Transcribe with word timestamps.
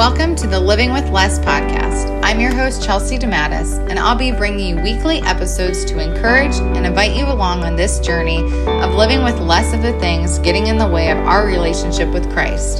Welcome 0.00 0.34
to 0.36 0.46
the 0.46 0.58
Living 0.58 0.94
with 0.94 1.10
Less 1.10 1.38
podcast. 1.40 2.22
I'm 2.24 2.40
your 2.40 2.54
host, 2.54 2.82
Chelsea 2.82 3.18
DeMattis, 3.18 3.86
and 3.90 3.98
I'll 3.98 4.16
be 4.16 4.32
bringing 4.32 4.78
you 4.78 4.82
weekly 4.82 5.18
episodes 5.18 5.84
to 5.84 6.00
encourage 6.00 6.54
and 6.54 6.86
invite 6.86 7.14
you 7.14 7.26
along 7.26 7.64
on 7.64 7.76
this 7.76 8.00
journey 8.00 8.38
of 8.38 8.94
living 8.94 9.22
with 9.22 9.38
less 9.40 9.74
of 9.74 9.82
the 9.82 9.92
things 10.00 10.38
getting 10.38 10.68
in 10.68 10.78
the 10.78 10.88
way 10.88 11.10
of 11.10 11.18
our 11.18 11.46
relationship 11.46 12.08
with 12.14 12.32
Christ. 12.32 12.78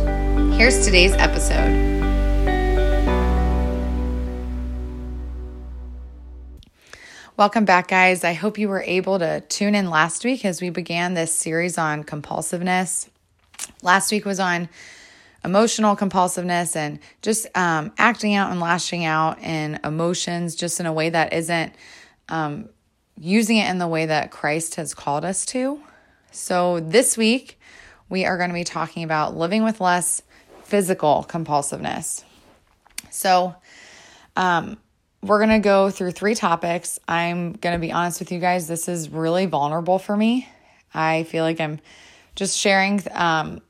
Here's 0.55 0.83
today's 0.83 1.13
episode. 1.13 1.69
Welcome 7.37 7.67
back, 7.67 7.89
guys. 7.89 8.25
I 8.25 8.33
hope 8.33 8.57
you 8.57 8.71
were 8.71 8.83
able 8.87 9.19
to 9.19 9.43
tune 9.43 9.75
in 9.75 9.91
last 9.91 10.25
week 10.25 10.47
as 10.47 10.63
we 10.63 10.71
began 10.71 11.13
this 11.13 11.35
series 11.35 11.77
on 11.77 12.03
compulsiveness. 12.03 13.11
Last 13.83 14.11
week 14.11 14.25
was 14.25 14.41
on 14.41 14.71
emotional 15.45 15.97
compulsiveness 15.97 16.77
and 16.77 16.99
just 17.23 17.47
um, 17.57 17.93
acting 17.99 18.35
out 18.35 18.51
and 18.51 18.61
lashing 18.61 19.05
out 19.05 19.39
in 19.41 19.81
emotions 19.85 20.55
just 20.55 20.81
in 20.81 20.87
a 20.87 20.93
way 20.93 21.11
that 21.11 21.33
isn't 21.33 21.75
um, 22.29 22.69
using 23.19 23.57
it 23.57 23.69
in 23.71 23.79
the 23.79 23.89
way 23.89 24.07
that 24.07 24.31
Christ 24.31 24.77
has 24.77 24.95
called 24.95 25.25
us 25.25 25.45
to. 25.47 25.81
So, 26.31 26.81
this 26.81 27.17
week, 27.17 27.59
we 28.09 28.25
are 28.25 28.37
going 28.37 28.51
to 28.51 28.55
be 28.55 28.65
talking 28.65 29.03
about 29.03 29.37
living 29.37 29.65
with 29.65 29.81
less 29.81 30.23
physical 30.65 31.27
compulsiveness. 31.29 32.25
So, 33.11 33.55
um, 34.37 34.79
we're 35.23 35.39
going 35.39 35.51
to 35.51 35.59
go 35.59 35.91
through 35.91 36.13
three 36.13 36.35
topics. 36.35 36.99
I'm 37.07 37.53
going 37.53 37.75
to 37.75 37.81
be 37.81 37.93
honest 37.93 38.21
with 38.21 38.33
you 38.33 38.39
guys, 38.39 38.69
this 38.69 38.89
is 38.89 39.11
really 39.11 39.47
vulnerable 39.47 39.99
for 39.99 40.17
me. 40.17 40.49
I 40.95 41.25
feel 41.25 41.45
like 41.45 41.61
I'm 41.61 41.81
just 42.37 42.57
sharing 42.57 43.03
um, 43.13 43.61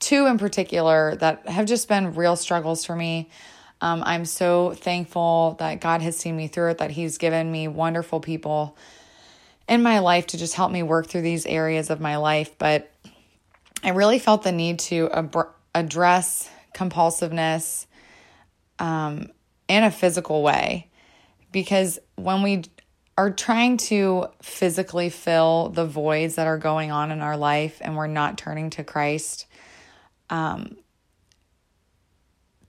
two 0.00 0.26
in 0.26 0.38
particular 0.38 1.14
that 1.16 1.48
have 1.48 1.66
just 1.66 1.88
been 1.88 2.14
real 2.14 2.36
struggles 2.36 2.84
for 2.84 2.96
me. 2.96 3.30
Um, 3.80 4.02
I'm 4.04 4.24
so 4.24 4.74
thankful 4.74 5.56
that 5.58 5.80
God 5.80 6.02
has 6.02 6.16
seen 6.16 6.36
me 6.36 6.48
through 6.48 6.70
it, 6.70 6.78
that 6.78 6.90
He's 6.90 7.18
given 7.18 7.50
me 7.50 7.68
wonderful 7.68 8.20
people 8.20 8.76
in 9.68 9.82
my 9.82 10.00
life 10.00 10.26
to 10.28 10.38
just 10.38 10.54
help 10.54 10.72
me 10.72 10.82
work 10.82 11.06
through 11.06 11.22
these 11.22 11.46
areas 11.46 11.90
of 11.90 12.00
my 12.00 12.16
life. 12.16 12.58
But 12.58 12.90
I 13.82 13.90
really 13.90 14.18
felt 14.18 14.42
the 14.42 14.52
need 14.52 14.80
to 14.80 15.08
ab- 15.12 15.54
address 15.74 16.50
compulsiveness 16.74 17.86
um, 18.78 19.28
in 19.68 19.84
a 19.84 19.90
physical 19.90 20.42
way 20.42 20.88
because 21.52 21.98
when 22.16 22.42
we 22.42 22.64
are 23.16 23.30
trying 23.30 23.76
to 23.76 24.26
physically 24.40 25.10
fill 25.10 25.68
the 25.68 25.84
voids 25.84 26.36
that 26.36 26.46
are 26.46 26.58
going 26.58 26.90
on 26.90 27.10
in 27.10 27.20
our 27.20 27.36
life 27.36 27.78
and 27.80 27.96
we're 27.96 28.06
not 28.06 28.38
turning 28.38 28.70
to 28.70 28.84
Christ, 28.84 29.46
um, 30.30 30.76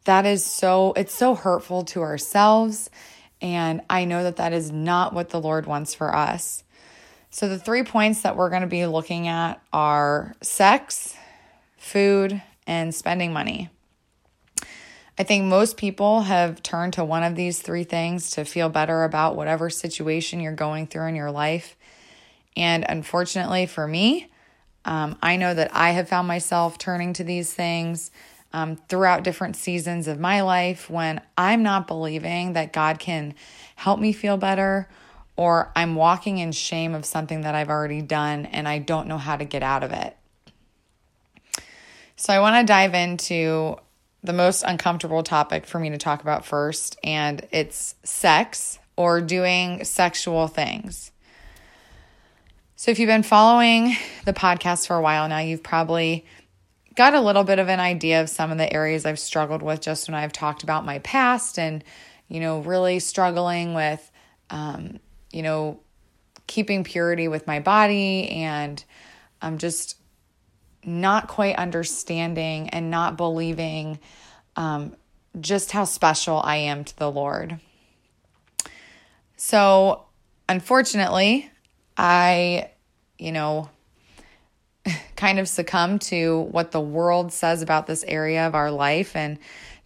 that 0.06 0.26
is 0.26 0.46
so, 0.46 0.94
it's 0.94 1.14
so 1.14 1.36
hurtful 1.36 1.86
to 1.86 2.02
ourselves. 2.02 2.90
And 3.42 3.82
I 3.90 4.06
know 4.06 4.24
that 4.24 4.38
that 4.38 4.54
is 4.54 4.72
not 4.72 5.14
what 5.14 5.30
the 5.30 5.40
Lord 5.40 5.66
wants 5.66 5.94
for 5.94 6.16
us. 6.16 6.64
So, 7.34 7.48
the 7.48 7.58
three 7.58 7.84
points 7.84 8.24
that 8.24 8.36
we're 8.36 8.50
going 8.50 8.62
to 8.64 8.68
be 8.68 8.86
looking 8.86 9.30
at 9.30 9.62
are 9.72 10.36
sex, 10.42 11.16
food, 11.78 12.42
and 12.68 12.94
spending 12.94 13.32
money. 13.32 13.70
I 15.18 15.24
think 15.24 15.46
most 15.46 15.78
people 15.78 16.22
have 16.22 16.64
turned 16.64 16.94
to 16.94 17.06
one 17.06 17.24
of 17.24 17.36
these 17.36 17.62
three 17.62 17.84
things 17.84 18.32
to 18.32 18.44
feel 18.44 18.70
better 18.70 19.04
about 19.04 19.36
whatever 19.36 19.70
situation 19.70 20.40
you're 20.40 20.54
going 20.54 20.88
through 20.88 21.08
in 21.08 21.16
your 21.16 21.32
life. 21.32 21.76
And 22.58 22.86
unfortunately 22.88 23.66
for 23.66 23.88
me, 23.88 24.31
um, 24.86 25.18
I 25.22 25.36
know 25.36 25.54
that 25.54 25.72
I 25.74 25.92
have 25.92 26.10
found 26.10 26.28
myself 26.28 26.78
turning 26.78 27.14
to 27.14 27.24
these 27.24 27.54
things 27.54 28.12
um, 28.54 28.76
throughout 28.76 29.24
different 29.24 29.56
seasons 29.56 30.08
of 30.08 30.20
my 30.20 30.42
life 30.42 30.90
when 30.90 31.22
I'm 31.38 31.64
not 31.64 31.88
believing 31.88 32.54
that 32.54 32.74
God 32.74 33.00
can 33.00 33.34
help 33.76 34.00
me 34.00 34.12
feel 34.12 34.38
better, 34.38 34.90
or 35.36 35.72
I'm 35.76 35.96
walking 35.96 36.38
in 36.38 36.52
shame 36.52 36.94
of 36.94 37.06
something 37.06 37.42
that 37.42 37.56
I've 37.56 37.70
already 37.70 38.02
done 38.02 38.46
and 38.46 38.68
I 38.68 38.80
don't 38.80 39.08
know 39.08 39.18
how 39.18 39.38
to 39.38 39.46
get 39.46 39.64
out 39.64 39.84
of 39.84 39.92
it. 39.92 40.16
So, 42.16 42.34
I 42.34 42.40
want 42.40 42.56
to 42.62 42.72
dive 42.72 42.94
into 42.94 43.78
the 44.24 44.34
most 44.34 44.64
uncomfortable 44.64 45.24
topic 45.24 45.66
for 45.66 45.80
me 45.80 45.90
to 45.90 45.98
talk 45.98 46.22
about 46.22 46.46
first, 46.46 46.98
and 47.04 47.48
it's 47.52 47.96
sex 48.04 48.78
or 48.96 49.22
doing 49.22 49.84
sexual 49.84 50.48
things. 50.48 51.11
So, 52.82 52.90
if 52.90 52.98
you've 52.98 53.06
been 53.06 53.22
following 53.22 53.96
the 54.26 54.34
podcast 54.34 54.88
for 54.88 54.96
a 54.96 55.02
while 55.04 55.30
now, 55.30 55.38
you've 55.38 55.62
probably 55.62 56.26
got 56.96 57.14
a 57.14 57.22
little 57.22 57.44
bit 57.44 57.60
of 57.60 57.70
an 57.70 57.80
idea 57.80 58.22
of 58.22 58.28
some 58.28 58.50
of 58.50 58.58
the 58.58 58.74
areas 58.74 59.06
I've 59.06 59.20
struggled 59.20 59.62
with 59.62 59.82
just 59.82 60.10
when 60.10 60.16
I've 60.16 60.34
talked 60.34 60.64
about 60.64 60.84
my 60.84 60.98
past 60.98 61.60
and, 61.60 61.84
you 62.28 62.40
know, 62.40 62.62
really 62.62 62.98
struggling 62.98 63.76
with, 63.76 64.12
um, 64.50 65.00
you 65.32 65.44
know, 65.44 65.80
keeping 66.48 66.84
purity 66.84 67.28
with 67.28 67.46
my 67.46 67.60
body 67.60 68.28
and 68.30 68.84
I'm 69.44 69.60
just 69.60 69.96
not 70.84 71.28
quite 71.28 71.58
understanding 71.58 72.70
and 72.70 72.90
not 72.90 73.16
believing 73.16 74.00
um, 74.56 74.96
just 75.40 75.72
how 75.72 75.84
special 75.84 76.42
I 76.44 76.56
am 76.56 76.84
to 76.86 76.98
the 76.98 77.12
Lord. 77.12 77.60
So, 79.38 80.06
unfortunately, 80.50 81.52
I, 81.98 82.72
you 83.18 83.32
know, 83.32 83.70
kind 85.16 85.40
of 85.40 85.48
succumb 85.48 86.00
to 86.00 86.42
what 86.52 86.72
the 86.72 86.82
world 86.82 87.32
says 87.34 87.62
about 87.62 87.88
this 87.88 88.04
area 88.08 88.48
of 88.48 88.56
our 88.56 88.72
life 88.72 89.16
and 89.16 89.38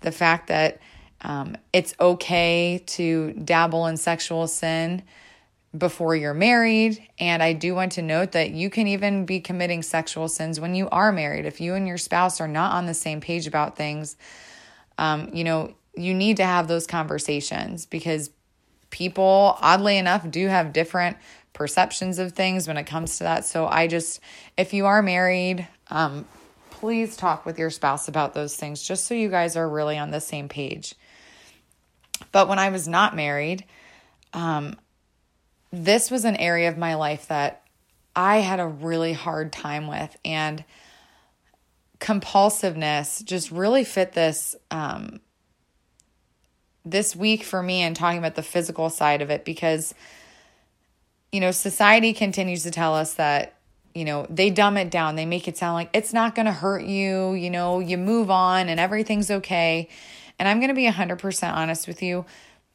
the 0.01 0.11
fact 0.11 0.47
that 0.47 0.79
um, 1.21 1.57
it's 1.73 1.95
okay 1.99 2.83
to 2.85 3.33
dabble 3.33 3.87
in 3.87 3.97
sexual 3.97 4.47
sin 4.47 5.01
before 5.77 6.15
you're 6.15 6.33
married. 6.33 7.05
And 7.19 7.41
I 7.43 7.53
do 7.53 7.75
want 7.75 7.93
to 7.93 8.01
note 8.01 8.33
that 8.33 8.51
you 8.51 8.69
can 8.69 8.87
even 8.87 9.25
be 9.25 9.39
committing 9.39 9.81
sexual 9.81 10.27
sins 10.27 10.59
when 10.59 10.75
you 10.75 10.89
are 10.89 11.11
married. 11.11 11.45
If 11.45 11.59
you 11.59 11.73
and 11.73 11.87
your 11.87 11.97
spouse 11.97 12.39
are 12.39 12.47
not 12.47 12.73
on 12.73 12.85
the 12.85 12.93
same 12.93 13.21
page 13.21 13.47
about 13.47 13.75
things, 13.75 14.15
um, 14.97 15.31
you 15.33 15.43
know, 15.43 15.73
you 15.95 16.13
need 16.13 16.37
to 16.37 16.45
have 16.45 16.67
those 16.67 16.87
conversations 16.87 17.85
because 17.85 18.29
people, 18.89 19.57
oddly 19.61 19.97
enough, 19.97 20.29
do 20.29 20.47
have 20.47 20.73
different 20.73 21.17
perceptions 21.55 22.19
of 22.19 22.33
things 22.33 22.67
when 22.67 22.77
it 22.77 22.83
comes 22.83 23.17
to 23.17 23.23
that. 23.23 23.45
So 23.45 23.65
I 23.65 23.87
just, 23.87 24.19
if 24.55 24.73
you 24.73 24.85
are 24.85 25.01
married, 25.01 25.67
um, 25.89 26.27
please 26.69 27.17
talk 27.17 27.45
with 27.45 27.57
your 27.57 27.71
spouse 27.71 28.07
about 28.07 28.35
those 28.35 28.55
things 28.55 28.83
just 28.83 29.07
so 29.07 29.15
you 29.15 29.29
guys 29.29 29.55
are 29.55 29.67
really 29.67 29.97
on 29.97 30.11
the 30.11 30.21
same 30.21 30.47
page. 30.47 30.93
But 32.31 32.47
when 32.47 32.59
I 32.59 32.69
was 32.69 32.87
not 32.87 33.15
married, 33.15 33.65
um, 34.33 34.75
this 35.71 36.11
was 36.11 36.25
an 36.25 36.35
area 36.35 36.69
of 36.69 36.77
my 36.77 36.95
life 36.95 37.29
that 37.29 37.63
I 38.15 38.37
had 38.37 38.59
a 38.59 38.67
really 38.67 39.13
hard 39.13 39.51
time 39.51 39.87
with. 39.87 40.15
And 40.23 40.63
compulsiveness 41.99 43.23
just 43.23 43.51
really 43.51 43.83
fit 43.83 44.13
this 44.13 44.55
um, 44.69 45.21
this 46.83 47.15
week 47.15 47.43
for 47.43 47.63
me 47.63 47.81
and 47.81 47.95
talking 47.95 48.19
about 48.19 48.35
the 48.35 48.43
physical 48.43 48.89
side 48.89 49.21
of 49.21 49.29
it 49.31 49.43
because 49.43 49.95
you 51.35 51.41
know 51.41 51.51
society 51.51 52.13
continues 52.13 52.63
to 52.63 52.71
tell 52.71 52.95
us 52.95 53.15
that 53.15 53.55
you 53.93 54.05
know 54.05 54.25
they 54.29 54.49
dumb 54.49 54.77
it 54.77 54.89
down. 54.89 55.17
They 55.17 55.25
make 55.25 55.49
it 55.49 55.57
sound 55.57 55.73
like 55.73 55.89
it's 55.91 56.13
not 56.13 56.33
going 56.33 56.45
to 56.45 56.53
hurt 56.53 56.85
you 56.85 57.33
you 57.33 57.49
know 57.49 57.79
you 57.79 57.97
move 57.97 58.31
on 58.31 58.69
and 58.69 58.79
everything's 58.79 59.29
okay. 59.29 59.89
And 60.39 60.47
i'm 60.47 60.59
going 60.59 60.69
to 60.69 60.75
be 60.75 60.87
100% 60.87 61.53
honest 61.53 61.89
with 61.89 62.01
you. 62.01 62.25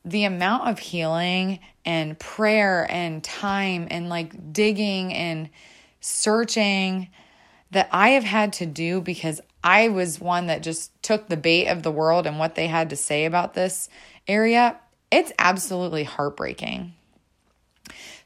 The 0.05 0.25
amount 0.25 0.69
of 0.69 0.79
healing 0.79 1.61
and 1.87 2.19
prayer 2.19 2.87
and 2.91 3.25
time 3.25 3.89
and 3.91 4.11
like 4.11 4.53
digging 4.53 5.15
and 5.15 5.49
searching 6.03 7.09
that 7.71 7.89
I 7.91 8.11
have 8.11 8.25
had 8.25 8.53
to 8.55 8.67
do 8.67 9.01
because 9.01 9.41
I 9.65 9.89
was 9.89 10.21
one 10.21 10.49
that 10.49 10.63
just 10.63 11.03
took 11.03 11.29
the 11.29 11.37
bait 11.39 11.69
of 11.69 11.83
the 11.83 11.91
world 11.91 12.27
and 12.27 12.39
what 12.39 12.57
they 12.57 12.67
had 12.67 12.91
to 12.91 12.97
say 12.97 13.25
about 13.25 13.55
this 13.55 13.89
area, 14.29 14.79
it's 15.11 15.33
absolutely 15.39 16.05
heartbreaking. 16.05 16.93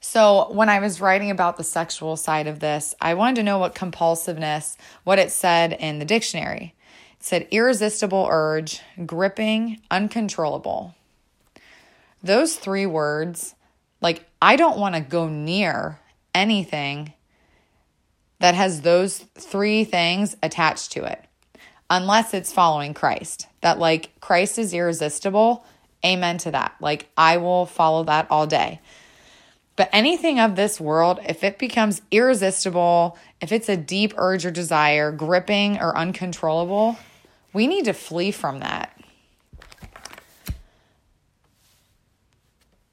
So, 0.06 0.53
when 0.53 0.69
I 0.69 0.81
was 0.81 1.01
writing 1.01 1.31
about 1.31 1.56
the 1.56 1.65
sexual 1.65 2.19
side 2.19 2.47
of 2.47 2.61
this, 2.61 2.95
I 3.01 3.15
wanted 3.15 3.37
to 3.37 3.43
know 3.43 3.56
what 3.56 3.75
compulsiveness, 3.75 4.77
what 5.03 5.19
it 5.19 5.31
said 5.31 5.73
in 5.73 5.99
the 5.99 6.05
dictionary. 6.05 6.75
It 7.19 7.25
said 7.25 7.49
irresistible 7.51 8.29
urge, 8.31 8.83
gripping, 9.06 9.81
uncontrollable. 9.91 10.95
Those 12.23 12.55
three 12.56 12.85
words, 12.85 13.55
like, 14.03 14.27
I 14.43 14.56
don't 14.56 14.79
want 14.79 14.95
to 14.95 15.01
go 15.01 15.27
near 15.27 15.99
anything 16.35 17.15
that 18.41 18.55
has 18.55 18.83
those 18.83 19.21
three 19.39 19.85
things 19.85 20.37
attached 20.43 20.93
to 20.93 21.05
it, 21.11 21.25
unless 21.89 22.35
it's 22.35 22.53
following 22.53 22.93
Christ. 22.93 23.47
That, 23.62 23.79
like, 23.79 24.21
Christ 24.21 24.59
is 24.59 24.75
irresistible. 24.75 25.65
Amen 26.05 26.37
to 26.39 26.51
that. 26.51 26.75
Like, 26.79 27.09
I 27.17 27.39
will 27.39 27.65
follow 27.65 28.05
that 28.05 28.27
all 28.29 28.47
day. 28.47 28.83
But 29.76 29.91
anything 29.93 30.38
of 30.38 30.55
this 30.55 30.81
world, 30.81 31.19
if 31.26 31.43
it 31.43 31.59
becomes 31.59 32.00
irresistible, 32.11 33.19
if 33.41 33.50
it's 33.50 33.69
a 33.69 33.76
deep 33.76 34.15
urge 34.17 34.47
or 34.47 34.50
desire, 34.50 35.11
gripping 35.11 35.79
or 35.81 35.97
uncontrollable, 35.97 36.97
we 37.53 37.67
need 37.67 37.87
to 37.87 37.93
flee 37.93 38.31
from 38.31 38.61
that. 38.61 38.97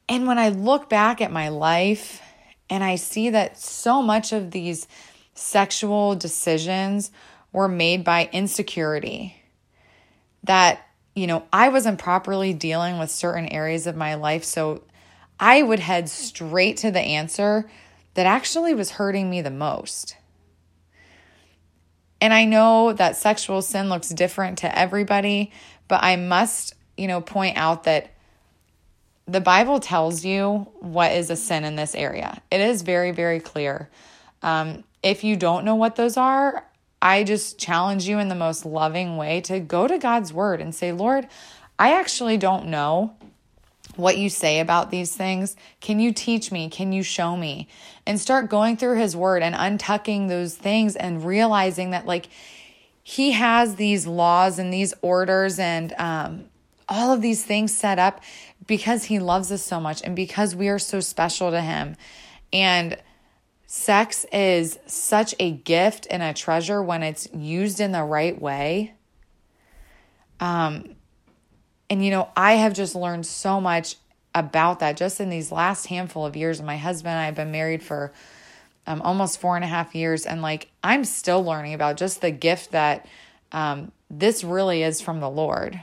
And 0.09 0.27
when 0.27 0.39
I 0.39 0.49
look 0.49 0.89
back 0.89 1.21
at 1.21 1.31
my 1.31 1.49
life 1.49 2.21
and 2.69 2.83
I 2.83 2.95
see 2.95 3.29
that 3.29 3.57
so 3.57 4.01
much 4.01 4.33
of 4.33 4.51
these 4.51 4.87
sexual 5.35 6.15
decisions 6.15 7.11
were 7.53 7.67
made 7.67 8.03
by 8.03 8.29
insecurity, 8.33 9.35
that, 10.43 10.81
you 11.15 11.27
know, 11.27 11.43
I 11.53 11.69
wasn't 11.69 11.99
properly 11.99 12.53
dealing 12.53 12.97
with 12.97 13.11
certain 13.11 13.47
areas 13.47 13.87
of 13.87 13.95
my 13.95 14.15
life. 14.15 14.43
So 14.43 14.83
I 15.41 15.63
would 15.63 15.79
head 15.79 16.07
straight 16.07 16.77
to 16.77 16.91
the 16.91 17.01
answer 17.01 17.67
that 18.13 18.27
actually 18.27 18.75
was 18.75 18.91
hurting 18.91 19.27
me 19.27 19.41
the 19.41 19.49
most. 19.49 20.15
And 22.21 22.31
I 22.31 22.45
know 22.45 22.93
that 22.93 23.17
sexual 23.17 23.63
sin 23.63 23.89
looks 23.89 24.09
different 24.09 24.59
to 24.59 24.77
everybody, 24.77 25.51
but 25.87 26.03
I 26.03 26.15
must, 26.15 26.75
you 26.95 27.07
know, 27.07 27.19
point 27.19 27.57
out 27.57 27.85
that 27.85 28.11
the 29.25 29.41
Bible 29.41 29.79
tells 29.79 30.23
you 30.23 30.67
what 30.79 31.11
is 31.11 31.31
a 31.31 31.35
sin 31.35 31.63
in 31.63 31.75
this 31.75 31.95
area. 31.95 32.39
It 32.51 32.61
is 32.61 32.83
very, 32.83 33.11
very 33.11 33.39
clear. 33.39 33.89
Um, 34.43 34.83
if 35.01 35.23
you 35.23 35.35
don't 35.35 35.65
know 35.65 35.75
what 35.75 35.95
those 35.95 36.17
are, 36.17 36.67
I 37.01 37.23
just 37.23 37.57
challenge 37.57 38.07
you 38.07 38.19
in 38.19 38.27
the 38.27 38.35
most 38.35 38.63
loving 38.63 39.17
way 39.17 39.41
to 39.41 39.59
go 39.59 39.87
to 39.87 39.97
God's 39.97 40.31
word 40.31 40.61
and 40.61 40.75
say, 40.75 40.91
Lord, 40.91 41.27
I 41.79 41.93
actually 41.93 42.37
don't 42.37 42.67
know 42.67 43.15
what 43.95 44.17
you 44.17 44.29
say 44.29 44.59
about 44.59 44.91
these 44.91 45.15
things. 45.15 45.55
Can 45.79 45.99
you 45.99 46.13
teach 46.13 46.51
me? 46.51 46.69
Can 46.69 46.91
you 46.91 47.03
show 47.03 47.35
me? 47.35 47.67
And 48.05 48.19
start 48.19 48.49
going 48.49 48.77
through 48.77 48.97
his 48.97 49.15
word 49.15 49.43
and 49.43 49.55
untucking 49.55 50.27
those 50.27 50.55
things 50.55 50.95
and 50.95 51.25
realizing 51.25 51.91
that, 51.91 52.05
like, 52.05 52.29
he 53.03 53.31
has 53.31 53.75
these 53.75 54.07
laws 54.07 54.59
and 54.59 54.73
these 54.73 54.93
orders 55.01 55.59
and 55.59 55.93
um, 55.97 56.45
all 56.87 57.11
of 57.11 57.21
these 57.21 57.43
things 57.43 57.75
set 57.75 57.99
up 57.99 58.21
because 58.67 59.05
he 59.05 59.19
loves 59.19 59.51
us 59.51 59.63
so 59.63 59.79
much 59.79 60.01
and 60.03 60.15
because 60.15 60.55
we 60.55 60.69
are 60.69 60.79
so 60.79 60.99
special 60.99 61.51
to 61.51 61.61
him. 61.61 61.95
And 62.53 62.97
sex 63.65 64.25
is 64.31 64.77
such 64.85 65.33
a 65.39 65.51
gift 65.51 66.05
and 66.09 66.21
a 66.21 66.33
treasure 66.33 66.81
when 66.81 67.03
it's 67.03 67.27
used 67.33 67.79
in 67.79 67.91
the 67.91 68.03
right 68.03 68.39
way. 68.39 68.93
Um, 70.39 70.95
and, 71.91 72.05
you 72.05 72.09
know, 72.09 72.29
I 72.37 72.53
have 72.53 72.73
just 72.73 72.95
learned 72.95 73.25
so 73.25 73.59
much 73.59 73.97
about 74.33 74.79
that 74.79 74.95
just 74.95 75.19
in 75.19 75.29
these 75.29 75.51
last 75.51 75.87
handful 75.87 76.25
of 76.25 76.37
years. 76.37 76.61
My 76.61 76.77
husband 76.77 77.11
and 77.11 77.19
I 77.19 77.25
have 77.25 77.35
been 77.35 77.51
married 77.51 77.83
for 77.83 78.13
um, 78.87 79.01
almost 79.01 79.41
four 79.41 79.57
and 79.57 79.65
a 79.65 79.67
half 79.67 79.93
years. 79.93 80.25
And 80.25 80.41
like, 80.41 80.69
I'm 80.81 81.03
still 81.03 81.43
learning 81.43 81.73
about 81.73 81.97
just 81.97 82.21
the 82.21 82.31
gift 82.31 82.71
that 82.71 83.09
um, 83.51 83.91
this 84.09 84.41
really 84.41 84.83
is 84.83 85.01
from 85.01 85.19
the 85.19 85.29
Lord. 85.29 85.81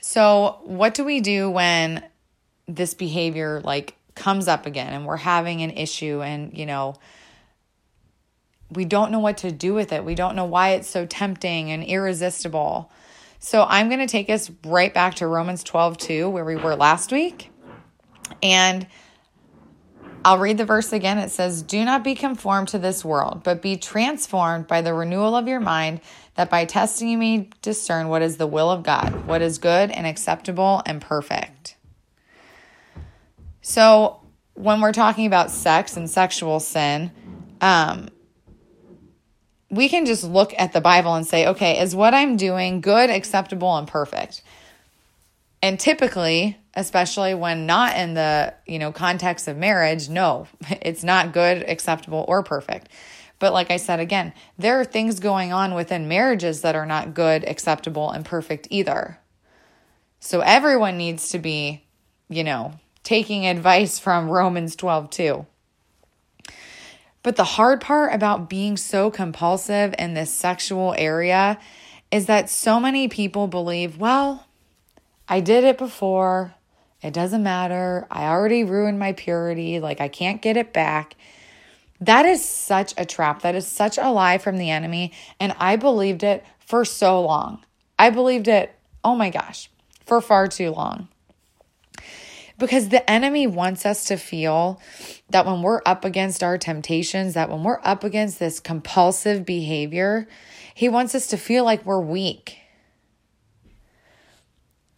So, 0.00 0.60
what 0.62 0.94
do 0.94 1.04
we 1.04 1.20
do 1.20 1.50
when 1.50 2.04
this 2.68 2.94
behavior 2.94 3.60
like 3.64 3.96
comes 4.14 4.46
up 4.46 4.66
again 4.66 4.92
and 4.92 5.04
we're 5.04 5.16
having 5.16 5.62
an 5.62 5.72
issue 5.72 6.22
and, 6.22 6.56
you 6.56 6.64
know, 6.64 6.94
we 8.70 8.84
don't 8.84 9.10
know 9.10 9.18
what 9.18 9.38
to 9.38 9.50
do 9.50 9.74
with 9.74 9.92
it. 9.92 10.04
We 10.04 10.14
don't 10.14 10.36
know 10.36 10.44
why 10.44 10.74
it's 10.74 10.88
so 10.88 11.06
tempting 11.06 11.72
and 11.72 11.82
irresistible. 11.82 12.88
So 13.42 13.64
I'm 13.66 13.88
going 13.88 14.00
to 14.00 14.06
take 14.06 14.28
us 14.28 14.50
right 14.66 14.92
back 14.92 15.16
to 15.16 15.26
Romans 15.26 15.64
12, 15.64 15.96
2, 15.96 16.28
where 16.28 16.44
we 16.44 16.56
were 16.56 16.76
last 16.76 17.10
week. 17.10 17.50
And 18.42 18.86
I'll 20.22 20.38
read 20.38 20.58
the 20.58 20.66
verse 20.66 20.92
again. 20.92 21.16
It 21.16 21.30
says, 21.30 21.62
Do 21.62 21.82
not 21.86 22.04
be 22.04 22.14
conformed 22.14 22.68
to 22.68 22.78
this 22.78 23.02
world, 23.02 23.42
but 23.42 23.62
be 23.62 23.78
transformed 23.78 24.66
by 24.66 24.82
the 24.82 24.92
renewal 24.92 25.34
of 25.34 25.48
your 25.48 25.58
mind, 25.58 26.02
that 26.34 26.50
by 26.50 26.66
testing 26.66 27.08
you 27.08 27.16
may 27.16 27.48
discern 27.62 28.08
what 28.08 28.20
is 28.20 28.36
the 28.36 28.46
will 28.46 28.70
of 28.70 28.82
God, 28.82 29.26
what 29.26 29.40
is 29.40 29.56
good 29.56 29.90
and 29.90 30.06
acceptable 30.06 30.82
and 30.84 31.00
perfect. 31.00 31.76
So, 33.62 34.20
when 34.52 34.82
we're 34.82 34.92
talking 34.92 35.24
about 35.24 35.50
sex 35.50 35.96
and 35.96 36.10
sexual 36.10 36.60
sin, 36.60 37.10
um, 37.62 38.10
we 39.70 39.88
can 39.88 40.04
just 40.04 40.24
look 40.24 40.52
at 40.58 40.72
the 40.72 40.80
Bible 40.80 41.14
and 41.14 41.26
say, 41.26 41.46
okay, 41.46 41.80
is 41.80 41.94
what 41.94 42.12
I'm 42.12 42.36
doing 42.36 42.80
good, 42.80 43.08
acceptable, 43.08 43.76
and 43.76 43.86
perfect? 43.86 44.42
And 45.62 45.78
typically, 45.78 46.58
especially 46.74 47.34
when 47.34 47.66
not 47.66 47.96
in 47.96 48.14
the, 48.14 48.54
you 48.66 48.78
know, 48.78 48.92
context 48.92 49.46
of 49.46 49.56
marriage, 49.56 50.08
no, 50.08 50.48
it's 50.82 51.04
not 51.04 51.32
good, 51.32 51.68
acceptable, 51.68 52.24
or 52.26 52.42
perfect. 52.42 52.88
But 53.38 53.52
like 53.52 53.70
I 53.70 53.78
said 53.78 54.00
again, 54.00 54.34
there 54.58 54.80
are 54.80 54.84
things 54.84 55.20
going 55.20 55.52
on 55.52 55.74
within 55.74 56.08
marriages 56.08 56.60
that 56.60 56.74
are 56.74 56.86
not 56.86 57.14
good, 57.14 57.48
acceptable, 57.48 58.10
and 58.10 58.24
perfect 58.24 58.68
either. 58.70 59.18
So 60.18 60.40
everyone 60.40 60.98
needs 60.98 61.30
to 61.30 61.38
be, 61.38 61.84
you 62.28 62.44
know, 62.44 62.74
taking 63.02 63.46
advice 63.46 63.98
from 63.98 64.28
Romans 64.28 64.76
12 64.76 65.10
too. 65.10 65.46
But 67.22 67.36
the 67.36 67.44
hard 67.44 67.80
part 67.80 68.14
about 68.14 68.48
being 68.48 68.76
so 68.76 69.10
compulsive 69.10 69.94
in 69.98 70.14
this 70.14 70.32
sexual 70.32 70.94
area 70.96 71.58
is 72.10 72.26
that 72.26 72.48
so 72.48 72.80
many 72.80 73.08
people 73.08 73.46
believe, 73.46 73.98
well, 73.98 74.46
I 75.28 75.40
did 75.40 75.64
it 75.64 75.76
before. 75.76 76.54
It 77.02 77.12
doesn't 77.12 77.42
matter. 77.42 78.06
I 78.10 78.24
already 78.24 78.64
ruined 78.64 78.98
my 78.98 79.12
purity. 79.12 79.80
Like, 79.80 80.00
I 80.00 80.08
can't 80.08 80.40
get 80.40 80.56
it 80.56 80.72
back. 80.72 81.14
That 82.00 82.24
is 82.24 82.42
such 82.42 82.94
a 82.96 83.04
trap. 83.04 83.42
That 83.42 83.54
is 83.54 83.66
such 83.66 83.98
a 83.98 84.10
lie 84.10 84.38
from 84.38 84.56
the 84.56 84.70
enemy. 84.70 85.12
And 85.38 85.54
I 85.58 85.76
believed 85.76 86.22
it 86.22 86.44
for 86.58 86.86
so 86.86 87.20
long. 87.20 87.64
I 87.98 88.08
believed 88.08 88.48
it, 88.48 88.74
oh 89.04 89.14
my 89.14 89.28
gosh, 89.28 89.70
for 90.06 90.22
far 90.22 90.48
too 90.48 90.70
long 90.70 91.09
because 92.60 92.90
the 92.90 93.10
enemy 93.10 93.46
wants 93.46 93.84
us 93.84 94.04
to 94.04 94.16
feel 94.16 94.80
that 95.30 95.46
when 95.46 95.62
we're 95.62 95.80
up 95.86 96.04
against 96.04 96.44
our 96.44 96.58
temptations, 96.58 97.34
that 97.34 97.50
when 97.50 97.64
we're 97.64 97.80
up 97.82 98.04
against 98.04 98.38
this 98.38 98.60
compulsive 98.60 99.44
behavior, 99.44 100.28
he 100.74 100.88
wants 100.88 101.14
us 101.14 101.26
to 101.28 101.36
feel 101.36 101.64
like 101.64 101.84
we're 101.84 102.00
weak. 102.00 102.58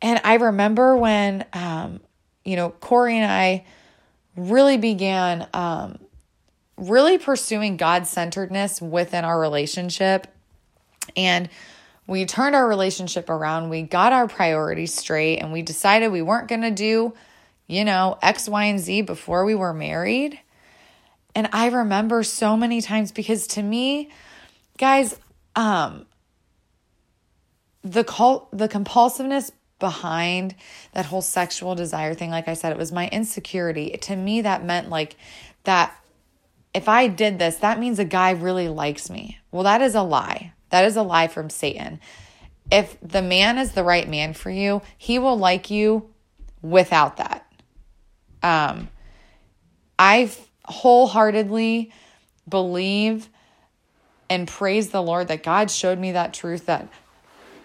And 0.02 0.20
I 0.24 0.34
remember 0.34 0.96
when, 0.96 1.46
um, 1.52 2.00
you 2.44 2.56
know, 2.56 2.70
Corey 2.70 3.16
and 3.16 3.30
I 3.30 3.64
really 4.36 4.76
began 4.76 5.46
um, 5.54 5.98
really 6.76 7.18
pursuing 7.18 7.76
God 7.76 8.08
centeredness 8.08 8.82
within 8.82 9.24
our 9.24 9.38
relationship. 9.38 10.26
And 11.16 11.48
we 12.08 12.26
turned 12.26 12.56
our 12.56 12.66
relationship 12.66 13.30
around. 13.30 13.70
We 13.70 13.82
got 13.82 14.12
our 14.12 14.26
priorities 14.26 14.92
straight 14.92 15.38
and 15.38 15.52
we 15.52 15.62
decided 15.62 16.10
we 16.10 16.22
weren't 16.22 16.48
going 16.48 16.62
to 16.62 16.72
do 16.72 17.14
you 17.72 17.86
know, 17.86 18.18
X, 18.20 18.50
Y, 18.50 18.64
and 18.64 18.78
Z 18.78 19.02
before 19.02 19.46
we 19.46 19.54
were 19.54 19.72
married. 19.72 20.38
And 21.34 21.48
I 21.52 21.68
remember 21.68 22.22
so 22.22 22.54
many 22.54 22.82
times 22.82 23.12
because 23.12 23.46
to 23.48 23.62
me, 23.62 24.10
guys, 24.76 25.18
um, 25.56 26.04
the 27.82 28.04
cult, 28.04 28.50
the 28.56 28.68
compulsiveness 28.68 29.52
behind 29.78 30.54
that 30.92 31.06
whole 31.06 31.22
sexual 31.22 31.74
desire 31.74 32.12
thing, 32.12 32.30
like 32.30 32.46
I 32.46 32.52
said, 32.52 32.72
it 32.72 32.78
was 32.78 32.92
my 32.92 33.08
insecurity. 33.08 33.96
To 34.02 34.16
me, 34.16 34.42
that 34.42 34.62
meant 34.62 34.90
like 34.90 35.16
that 35.64 35.96
if 36.74 36.90
I 36.90 37.08
did 37.08 37.38
this, 37.38 37.56
that 37.56 37.80
means 37.80 37.98
a 37.98 38.04
guy 38.04 38.32
really 38.32 38.68
likes 38.68 39.08
me. 39.08 39.38
Well, 39.50 39.62
that 39.62 39.80
is 39.80 39.94
a 39.94 40.02
lie. 40.02 40.52
That 40.68 40.84
is 40.84 40.96
a 40.96 41.02
lie 41.02 41.28
from 41.28 41.48
Satan. 41.48 42.00
If 42.70 42.98
the 43.00 43.22
man 43.22 43.56
is 43.56 43.72
the 43.72 43.82
right 43.82 44.08
man 44.08 44.34
for 44.34 44.50
you, 44.50 44.82
he 44.98 45.18
will 45.18 45.38
like 45.38 45.70
you 45.70 46.10
without 46.60 47.16
that. 47.16 47.46
Um, 48.42 48.88
I 49.98 50.30
wholeheartedly 50.64 51.92
believe 52.48 53.28
and 54.28 54.48
praise 54.48 54.90
the 54.90 55.02
Lord 55.02 55.28
that 55.28 55.42
God 55.42 55.70
showed 55.70 55.98
me 55.98 56.12
that 56.12 56.34
truth 56.34 56.66
that 56.66 56.88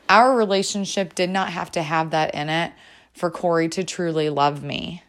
our 0.10 0.36
relationship 0.36 1.16
did 1.16 1.30
not 1.30 1.50
have 1.50 1.72
to 1.72 1.82
have 1.82 2.12
that 2.12 2.36
in 2.36 2.50
it 2.50 2.72
for 3.14 3.32
Corey 3.32 3.70
to 3.70 3.84
truly 3.84 4.30
love 4.30 4.64
me. 4.64 5.04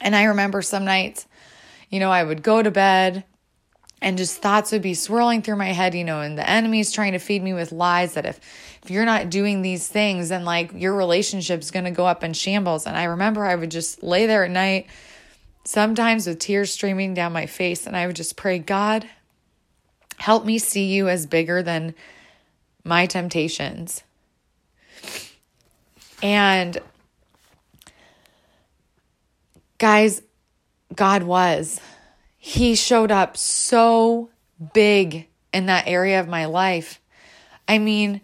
And 0.00 0.14
I 0.14 0.24
remember 0.24 0.62
some 0.62 0.84
nights, 0.84 1.26
you 1.90 2.00
know, 2.00 2.10
I 2.10 2.22
would 2.22 2.42
go 2.42 2.62
to 2.62 2.70
bed 2.70 3.24
and 4.02 4.18
just 4.18 4.42
thoughts 4.42 4.72
would 4.72 4.82
be 4.82 4.94
swirling 4.94 5.42
through 5.42 5.56
my 5.56 5.72
head, 5.72 5.94
you 5.94 6.04
know, 6.04 6.20
and 6.20 6.38
the 6.38 6.48
enemy's 6.48 6.92
trying 6.92 7.12
to 7.12 7.18
feed 7.18 7.42
me 7.42 7.54
with 7.54 7.72
lies 7.72 8.14
that 8.14 8.26
if 8.26 8.40
if 8.86 8.90
you're 8.92 9.04
not 9.04 9.30
doing 9.30 9.62
these 9.62 9.88
things, 9.88 10.28
then 10.28 10.44
like 10.44 10.70
your 10.72 10.94
relationship's 10.94 11.72
to 11.72 11.90
go 11.90 12.06
up 12.06 12.22
in 12.22 12.32
shambles. 12.32 12.86
And 12.86 12.96
I 12.96 13.04
remember 13.04 13.44
I 13.44 13.56
would 13.56 13.72
just 13.72 14.00
lay 14.00 14.26
there 14.26 14.44
at 14.44 14.50
night, 14.52 14.86
sometimes 15.64 16.28
with 16.28 16.38
tears 16.38 16.72
streaming 16.72 17.12
down 17.12 17.32
my 17.32 17.46
face, 17.46 17.88
and 17.88 17.96
I 17.96 18.06
would 18.06 18.14
just 18.14 18.36
pray, 18.36 18.60
God, 18.60 19.04
help 20.18 20.44
me 20.44 20.60
see 20.60 20.84
you 20.84 21.08
as 21.08 21.26
bigger 21.26 21.64
than 21.64 21.96
my 22.84 23.06
temptations. 23.06 24.04
And 26.22 26.78
guys, 29.78 30.22
God 30.94 31.24
was. 31.24 31.80
He 32.38 32.76
showed 32.76 33.10
up 33.10 33.36
so 33.36 34.30
big 34.72 35.26
in 35.52 35.66
that 35.66 35.88
area 35.88 36.20
of 36.20 36.28
my 36.28 36.44
life. 36.44 37.00
I 37.66 37.78
mean, 37.78 38.20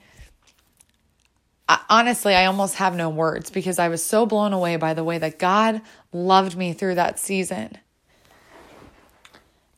Honestly, 1.69 2.35
I 2.35 2.47
almost 2.47 2.77
have 2.77 2.95
no 2.95 3.09
words 3.09 3.51
because 3.51 3.79
I 3.79 3.89
was 3.89 4.05
so 4.05 4.27
blown 4.27 4.53
away 4.53 4.77
by 4.77 4.95
the 4.95 5.05
way 5.05 5.19
that 5.19 5.39
God 5.39 5.81
loved 6.13 6.57
me 6.57 6.73
through 6.73 6.97
that 6.97 7.19
season. 7.19 7.79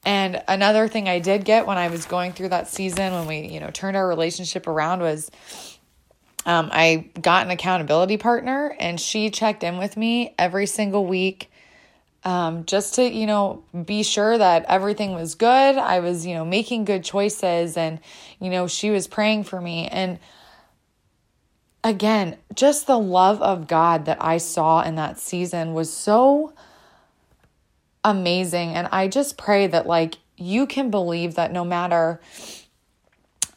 And 0.05 0.43
another 0.49 0.89
thing 0.89 1.09
I 1.09 1.19
did 1.19 1.45
get 1.45 1.67
when 1.67 1.79
I 1.79 1.89
was 1.89 2.05
going 2.05 2.33
through 2.33 2.51
that 2.51 2.69
season 2.69 3.13
when 3.13 3.27
we, 3.27 3.49
you 3.49 3.61
know, 3.61 3.71
turned 3.71 3.97
our 3.97 4.07
relationship 4.07 4.67
around 4.67 5.01
was 5.01 5.31
um, 6.47 6.69
I 6.73 7.11
got 7.21 7.47
an 7.47 7.51
accountability 7.51 8.19
partner 8.19 8.77
and 8.79 9.01
she 9.01 9.31
checked 9.31 9.63
in 9.63 9.79
with 9.79 9.97
me 9.97 10.35
every 10.39 10.67
single 10.67 11.07
week 11.07 11.51
um, 12.25 12.65
just 12.65 12.95
to, 12.95 13.03
you 13.03 13.27
know, 13.27 13.65
be 13.85 14.03
sure 14.03 14.37
that 14.37 14.65
everything 14.69 15.15
was 15.15 15.35
good. 15.35 15.77
I 15.77 16.01
was, 16.01 16.27
you 16.27 16.35
know, 16.35 16.45
making 16.45 16.85
good 16.85 17.05
choices 17.05 17.77
and, 17.77 18.01
you 18.41 18.51
know, 18.51 18.67
she 18.67 18.91
was 18.91 19.07
praying 19.07 19.45
for 19.45 19.61
me. 19.61 19.89
And 19.89 20.19
again, 21.85 22.39
just 22.55 22.87
the 22.87 22.99
love 22.99 23.41
of 23.43 23.69
God 23.69 24.07
that 24.07 24.19
I 24.21 24.39
saw 24.39 24.83
in 24.83 24.97
that 24.97 25.19
season 25.19 25.75
was 25.75 25.93
so 25.93 26.55
amazing. 28.03 28.71
And 28.71 28.89
I 28.91 29.07
just 29.07 29.37
pray 29.37 29.67
that, 29.67 29.87
like, 29.87 30.17
you 30.37 30.67
can 30.67 30.91
believe 30.91 31.35
that 31.35 31.53
no 31.53 31.65
matter 31.65 32.21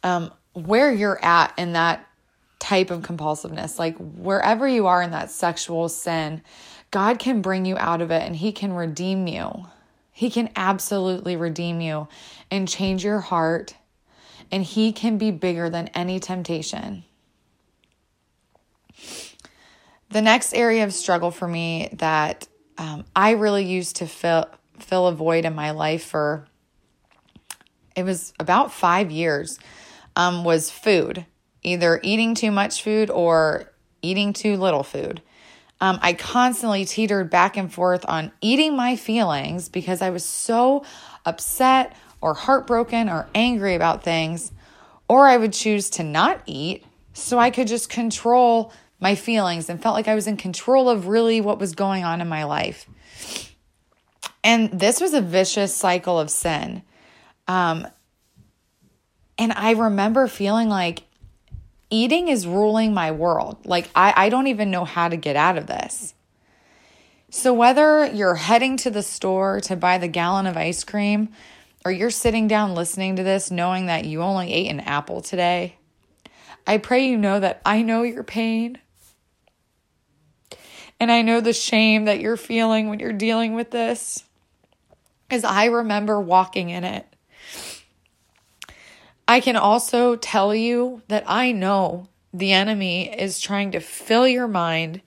um, 0.03 0.31
where 0.53 0.91
you're 0.91 1.24
at 1.24 1.53
in 1.57 1.74
that 1.74 2.05
type 2.60 2.91
of 2.91 3.01
compulsiveness, 3.01 3.79
like 3.79 3.98
wherever 3.98 4.67
you 4.67 4.88
are 4.88 5.01
in 5.01 5.12
that 5.12 5.31
sexual 5.31 5.89
sin, 5.89 6.41
God 6.91 7.17
can 7.17 7.41
bring 7.41 7.65
you 7.65 7.77
out 7.77 8.01
of 8.01 8.12
it 8.12 8.24
and 8.24 8.36
He 8.36 8.51
can 8.51 8.74
redeem 8.74 9.27
you. 9.27 9.65
He 10.12 10.29
can 10.29 10.50
absolutely 10.55 11.36
redeem 11.36 11.79
you 11.79 12.07
and 12.50 12.67
change 12.67 13.03
your 13.03 13.19
heart, 13.19 13.75
and 14.51 14.63
He 14.63 14.91
can 14.91 15.17
be 15.17 15.31
bigger 15.31 15.69
than 15.69 15.89
any 15.89 16.19
temptation. 16.19 17.03
The 20.10 20.22
next 20.22 20.54
area 20.54 20.84
of 20.84 20.94
struggle 20.94 21.32
for 21.32 21.48
me 21.48 21.90
that 21.94 22.48
um, 22.78 23.06
I 23.16 23.32
really 23.32 23.66
used 23.66 23.98
to 23.98 24.08
fill 24.08 24.48
fill 24.80 25.08
a 25.08 25.12
void 25.12 25.44
in 25.44 25.56
my 25.56 25.72
life 25.72 26.06
for 26.06 26.48
it 27.96 28.04
was 28.04 28.32
about 28.40 28.72
five 28.72 29.10
years 29.10 29.58
um, 30.16 30.44
was 30.44 30.70
food, 30.70 31.26
either 31.64 32.00
eating 32.04 32.36
too 32.36 32.52
much 32.52 32.84
food 32.84 33.10
or 33.10 33.72
eating 34.04 34.34
too 34.34 34.56
little 34.56 34.84
food. 34.84 35.22
Um, 35.82 36.00
I 36.02 36.14
constantly 36.14 36.86
teetered 36.86 37.30
back 37.30 37.58
and 37.58 37.74
forth 37.74 38.06
on 38.08 38.32
eating 38.40 38.76
my 38.76 38.96
feelings 38.96 39.68
because 39.68 40.02
I 40.02 40.12
was 40.12 40.24
so 40.24 40.86
upset 41.26 41.96
or 42.22 42.34
heartbroken 42.34 43.10
or 43.10 43.28
angry 43.36 43.76
about 43.76 44.04
things, 44.04 44.52
or 45.08 45.28
I 45.28 45.38
would 45.38 45.54
choose 45.54 45.90
to 45.92 46.04
not 46.04 46.42
eat 46.46 46.84
so 47.14 47.40
I 47.40 47.50
could 47.50 47.68
just 47.68 47.90
control 47.90 48.72
my 49.00 49.16
feelings 49.16 49.70
and 49.70 49.82
felt 49.82 49.96
like 49.96 50.08
I 50.08 50.16
was 50.16 50.27
in 50.27 50.38
control 50.38 50.89
of 50.89 51.08
really 51.08 51.42
what 51.42 51.60
was 51.60 51.75
going 51.75 52.04
on 52.04 52.22
in 52.22 52.27
my 52.27 52.44
life. 52.44 52.89
And 54.44 54.72
this 54.80 55.01
was 55.01 55.13
a 55.13 55.22
vicious 55.22 55.75
cycle 55.75 56.20
of 56.20 56.30
sin. 56.30 56.84
Um, 57.48 57.88
and 59.38 59.51
I 59.54 59.72
remember 59.72 60.27
feeling 60.27 60.70
like 60.70 61.04
eating 61.89 62.27
is 62.27 62.48
ruling 62.48 62.94
my 62.94 63.12
world. 63.12 63.66
Like, 63.66 63.89
I, 63.96 64.13
I 64.16 64.30
don't 64.30 64.48
even 64.48 64.72
know 64.72 64.86
how 64.86 65.10
to 65.10 65.18
get 65.18 65.36
out 65.36 65.58
of 65.58 65.68
this. 65.68 66.13
So, 67.30 67.54
whether 67.54 68.06
you're 68.06 68.36
heading 68.36 68.77
to 68.77 68.89
the 68.89 69.04
store 69.04 69.60
to 69.62 69.75
buy 69.75 69.98
the 69.98 70.08
gallon 70.08 70.48
of 70.48 70.58
ice 70.58 70.84
cream, 70.84 71.30
or 71.86 71.92
you're 71.92 72.10
sitting 72.10 72.48
down 72.48 72.74
listening 72.74 73.16
to 73.18 73.24
this 73.24 73.51
knowing 73.51 73.86
that 73.88 74.06
you 74.06 74.22
only 74.22 74.51
ate 74.51 74.70
an 74.70 74.80
apple 74.80 75.22
today, 75.22 75.75
I 76.66 76.77
pray 76.77 77.08
you 77.08 77.18
know 77.18 77.39
that 77.39 77.62
I 77.66 77.82
know 77.82 78.04
your 78.04 78.24
pain. 78.24 78.80
And 81.00 81.12
I 81.12 81.22
know 81.22 81.42
the 81.42 81.54
shame 81.54 82.06
that 82.06 82.20
you're 82.20 82.38
feeling 82.38 82.89
when 82.89 83.00
you're 83.00 83.13
dealing 83.13 83.54
with 83.54 83.72
this, 83.72 84.24
as 85.30 85.44
I 85.44 85.66
remember 85.66 86.20
walking 86.20 86.70
in 86.70 86.84
it. 86.84 87.06
I 89.27 89.39
can 89.42 89.56
also 89.56 90.16
tell 90.16 90.56
you 90.56 91.01
that 91.10 91.24
I 91.27 91.51
know 91.51 92.08
the 92.34 92.54
enemy 92.54 93.10
is 93.10 93.39
trying 93.39 93.72
to 93.72 93.80
fill 93.80 94.27
your 94.27 94.48
mind 94.48 95.01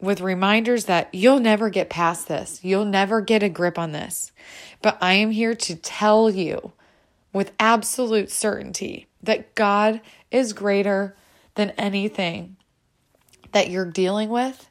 with 0.00 0.20
reminders 0.20 0.84
that 0.84 1.08
you'll 1.12 1.40
never 1.40 1.70
get 1.70 1.90
past 1.90 2.28
this. 2.28 2.60
You'll 2.62 2.84
never 2.84 3.20
get 3.20 3.42
a 3.42 3.48
grip 3.48 3.78
on 3.78 3.92
this. 3.92 4.32
But 4.82 4.98
I 5.00 5.14
am 5.14 5.30
here 5.30 5.54
to 5.54 5.76
tell 5.76 6.30
you 6.30 6.72
with 7.32 7.52
absolute 7.58 8.30
certainty 8.30 9.08
that 9.22 9.54
God 9.54 10.00
is 10.30 10.52
greater 10.52 11.16
than 11.54 11.70
anything 11.70 12.56
that 13.54 13.70
you're 13.70 13.90
dealing 13.90 14.28
with, 14.28 14.68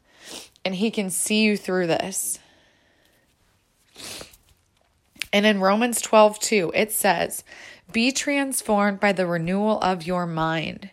and 0.64 0.76
He 0.76 0.92
can 0.92 1.10
see 1.10 1.42
you 1.42 1.58
through 1.58 1.88
this. 1.88 2.38
And 5.34 5.48
in 5.48 5.60
Romans 5.60 6.00
12, 6.00 6.40
2, 6.40 6.72
it 6.76 6.92
says, 6.92 7.44
be 7.92 8.12
transformed 8.12 9.00
by 9.00 9.12
the 9.12 9.26
renewal 9.26 9.80
of 9.80 10.06
your 10.06 10.26
mind. 10.26 10.90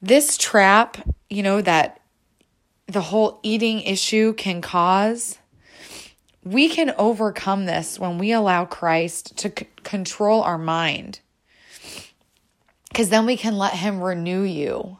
This 0.00 0.36
trap, 0.36 0.98
you 1.28 1.42
know, 1.42 1.60
that 1.62 2.00
the 2.86 3.00
whole 3.00 3.40
eating 3.42 3.80
issue 3.80 4.34
can 4.34 4.60
cause, 4.60 5.38
we 6.44 6.68
can 6.68 6.94
overcome 6.96 7.66
this 7.66 7.98
when 7.98 8.18
we 8.18 8.32
allow 8.32 8.64
Christ 8.64 9.36
to 9.38 9.52
c- 9.56 9.66
control 9.82 10.42
our 10.42 10.58
mind. 10.58 11.20
Because 12.88 13.08
then 13.08 13.26
we 13.26 13.36
can 13.36 13.58
let 13.58 13.74
Him 13.74 14.00
renew 14.00 14.42
you. 14.42 14.98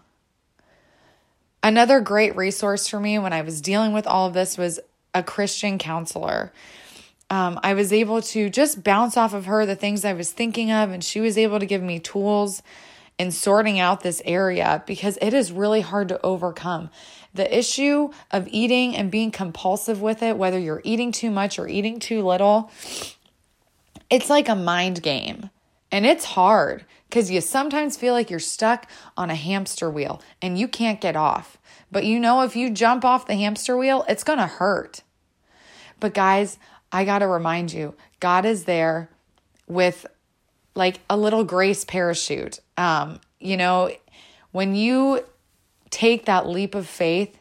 Another 1.67 2.01
great 2.01 2.37
resource 2.37 2.87
for 2.87 3.01
me 3.01 3.19
when 3.19 3.33
I 3.33 3.43
was 3.43 3.61
dealing 3.61 3.93
with 3.93 4.07
all 4.07 4.27
of 4.27 4.35
this 4.35 4.57
was 4.57 4.79
a 5.13 5.23
Christian 5.23 5.79
counselor 5.79 6.53
um, 7.31 7.59
I 7.63 7.75
was 7.75 7.93
able 7.93 8.23
to 8.23 8.49
just 8.49 8.85
bounce 8.85 9.17
off 9.17 9.35
of 9.35 9.47
her 9.47 9.67
the 9.67 9.75
things 9.75 10.05
I 10.05 10.13
was 10.13 10.31
thinking 10.31 10.71
of, 10.71 10.91
and 10.91 11.03
she 11.03 11.21
was 11.21 11.37
able 11.37 11.59
to 11.59 11.67
give 11.67 11.83
me 11.83 11.99
tools 11.99 12.63
in 13.19 13.31
sorting 13.33 13.81
out 13.81 14.03
this 14.03 14.23
area 14.25 14.83
because 14.87 15.19
it 15.21 15.35
is 15.35 15.51
really 15.51 15.81
hard 15.81 16.09
to 16.09 16.25
overcome. 16.25 16.91
The 17.35 17.57
issue 17.57 18.11
of 18.31 18.47
eating 18.49 18.97
and 18.97 19.11
being 19.11 19.31
compulsive 19.31 20.01
with 20.01 20.23
it, 20.23 20.37
whether 20.37 20.59
you're 20.59 20.83
eating 20.85 21.13
too 21.13 21.31
much 21.31 21.59
or 21.59 21.67
eating 21.67 21.99
too 21.99 22.23
little, 22.23 22.71
it's 24.09 24.31
like 24.31 24.49
a 24.49 24.55
mind 24.55 25.03
game. 25.03 25.51
And 25.97 26.05
it's 26.05 26.27
hard 26.27 26.85
because 27.09 27.31
you 27.31 27.41
sometimes 27.41 27.97
feel 27.97 28.13
like 28.13 28.29
you're 28.29 28.39
stuck 28.39 28.87
on 29.17 29.31
a 29.31 29.35
hamster 29.35 29.89
wheel 29.89 30.21
and 30.43 30.59
you 30.59 30.69
can't 30.69 31.01
get 31.01 31.17
off. 31.17 31.57
But 31.91 32.05
you 32.05 32.21
know, 32.21 32.43
if 32.43 32.55
you 32.55 32.69
jump 32.69 33.03
off 33.03 33.27
the 33.27 33.35
hamster 33.35 33.79
wheel, 33.79 34.05
it's 34.07 34.23
going 34.23 34.39
to 34.39 34.47
hurt. 34.47 35.01
But 35.99 36.13
guys, 36.13 36.59
I 36.93 37.07
got 37.07 37.21
to 37.21 37.27
remind 37.27 37.73
you, 37.73 37.95
God 38.21 38.45
is 38.45 38.65
there 38.65 39.09
with 39.67 40.05
like 40.75 41.01
a 41.09 41.17
little 41.17 41.45
grace 41.45 41.83
parachute. 41.83 42.61
Um, 42.77 43.19
you 43.41 43.57
know, 43.57 43.91
when 44.53 44.75
you 44.75 45.25
take 45.89 46.27
that 46.27 46.47
leap 46.47 46.75
of 46.75 46.87
faith, 46.87 47.39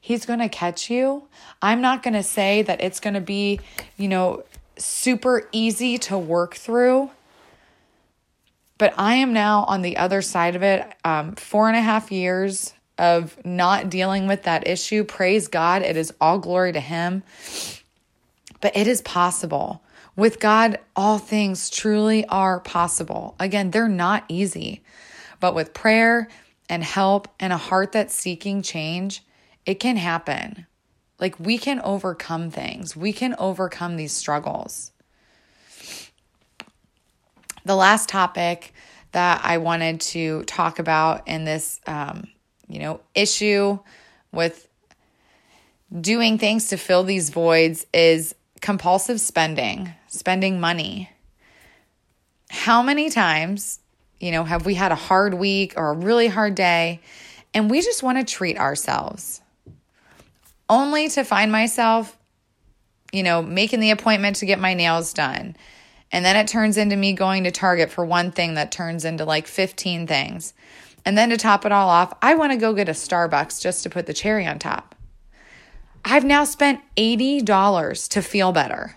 He's 0.00 0.24
going 0.24 0.38
to 0.38 0.48
catch 0.48 0.88
you. 0.88 1.28
I'm 1.60 1.82
not 1.82 2.02
going 2.02 2.14
to 2.14 2.22
say 2.22 2.62
that 2.62 2.80
it's 2.80 3.00
going 3.00 3.12
to 3.12 3.20
be, 3.20 3.60
you 3.98 4.08
know, 4.08 4.44
super 4.78 5.46
easy 5.52 5.98
to 5.98 6.16
work 6.16 6.54
through. 6.54 7.10
But 8.82 8.94
I 8.98 9.14
am 9.14 9.32
now 9.32 9.62
on 9.68 9.82
the 9.82 9.96
other 9.96 10.22
side 10.22 10.56
of 10.56 10.64
it. 10.64 10.84
Um, 11.04 11.36
four 11.36 11.68
and 11.68 11.76
a 11.76 11.80
half 11.80 12.10
years 12.10 12.74
of 12.98 13.38
not 13.44 13.88
dealing 13.88 14.26
with 14.26 14.42
that 14.42 14.66
issue. 14.66 15.04
Praise 15.04 15.46
God. 15.46 15.82
It 15.82 15.96
is 15.96 16.12
all 16.20 16.40
glory 16.40 16.72
to 16.72 16.80
Him 16.80 17.22
but 18.62 18.74
it 18.74 18.86
is 18.86 19.02
possible. 19.02 19.82
With 20.16 20.40
God, 20.40 20.78
all 20.96 21.18
things 21.18 21.68
truly 21.68 22.24
are 22.26 22.60
possible. 22.60 23.34
Again, 23.38 23.70
they're 23.70 23.88
not 23.88 24.24
easy, 24.28 24.82
but 25.40 25.54
with 25.54 25.74
prayer 25.74 26.28
and 26.68 26.82
help 26.82 27.28
and 27.38 27.52
a 27.52 27.58
heart 27.58 27.92
that's 27.92 28.14
seeking 28.14 28.62
change, 28.62 29.22
it 29.66 29.74
can 29.74 29.96
happen. 29.96 30.66
Like 31.18 31.38
we 31.38 31.58
can 31.58 31.80
overcome 31.80 32.50
things, 32.50 32.96
we 32.96 33.12
can 33.12 33.34
overcome 33.38 33.96
these 33.96 34.12
struggles. 34.12 34.92
The 37.64 37.76
last 37.76 38.08
topic 38.08 38.71
that 39.12 39.42
I 39.44 39.58
wanted 39.58 40.00
to 40.00 40.42
talk 40.44 40.78
about 40.78 41.28
in 41.28 41.44
this, 41.44 41.80
um, 41.86 42.28
you 42.66 42.78
know, 42.78 43.00
issue 43.14 43.78
with 44.32 44.68
doing 46.00 46.38
things 46.38 46.68
to 46.68 46.76
fill 46.76 47.04
these 47.04 47.30
voids 47.30 47.86
is 47.92 48.34
compulsive 48.60 49.20
spending, 49.20 49.92
spending 50.08 50.60
money. 50.60 51.10
How 52.50 52.82
many 52.82 53.10
times, 53.10 53.80
you 54.20 54.30
know, 54.30 54.44
have 54.44 54.64
we 54.64 54.74
had 54.74 54.92
a 54.92 54.96
hard 54.96 55.34
week 55.34 55.74
or 55.76 55.90
a 55.90 55.94
really 55.94 56.28
hard 56.28 56.54
day 56.54 57.00
and 57.52 57.70
we 57.70 57.82
just 57.82 58.02
want 58.02 58.18
to 58.18 58.24
treat 58.24 58.56
ourselves? 58.58 59.42
Only 60.68 61.08
to 61.10 61.24
find 61.24 61.52
myself, 61.52 62.16
you 63.12 63.22
know, 63.22 63.42
making 63.42 63.80
the 63.80 63.90
appointment 63.90 64.36
to 64.36 64.46
get 64.46 64.58
my 64.58 64.72
nails 64.72 65.12
done. 65.12 65.56
And 66.12 66.24
then 66.24 66.36
it 66.36 66.46
turns 66.46 66.76
into 66.76 66.94
me 66.94 67.14
going 67.14 67.44
to 67.44 67.50
Target 67.50 67.90
for 67.90 68.04
one 68.04 68.30
thing 68.30 68.54
that 68.54 68.70
turns 68.70 69.04
into 69.04 69.24
like 69.24 69.46
15 69.46 70.06
things. 70.06 70.52
And 71.04 71.16
then 71.16 71.30
to 71.30 71.36
top 71.36 71.64
it 71.64 71.72
all 71.72 71.88
off, 71.88 72.12
I 72.20 72.34
want 72.34 72.52
to 72.52 72.58
go 72.58 72.74
get 72.74 72.88
a 72.88 72.92
Starbucks 72.92 73.60
just 73.60 73.82
to 73.82 73.90
put 73.90 74.06
the 74.06 74.12
cherry 74.12 74.46
on 74.46 74.58
top. 74.58 74.94
I've 76.04 76.24
now 76.24 76.44
spent 76.44 76.80
$80 76.96 78.08
to 78.10 78.22
feel 78.22 78.52
better. 78.52 78.96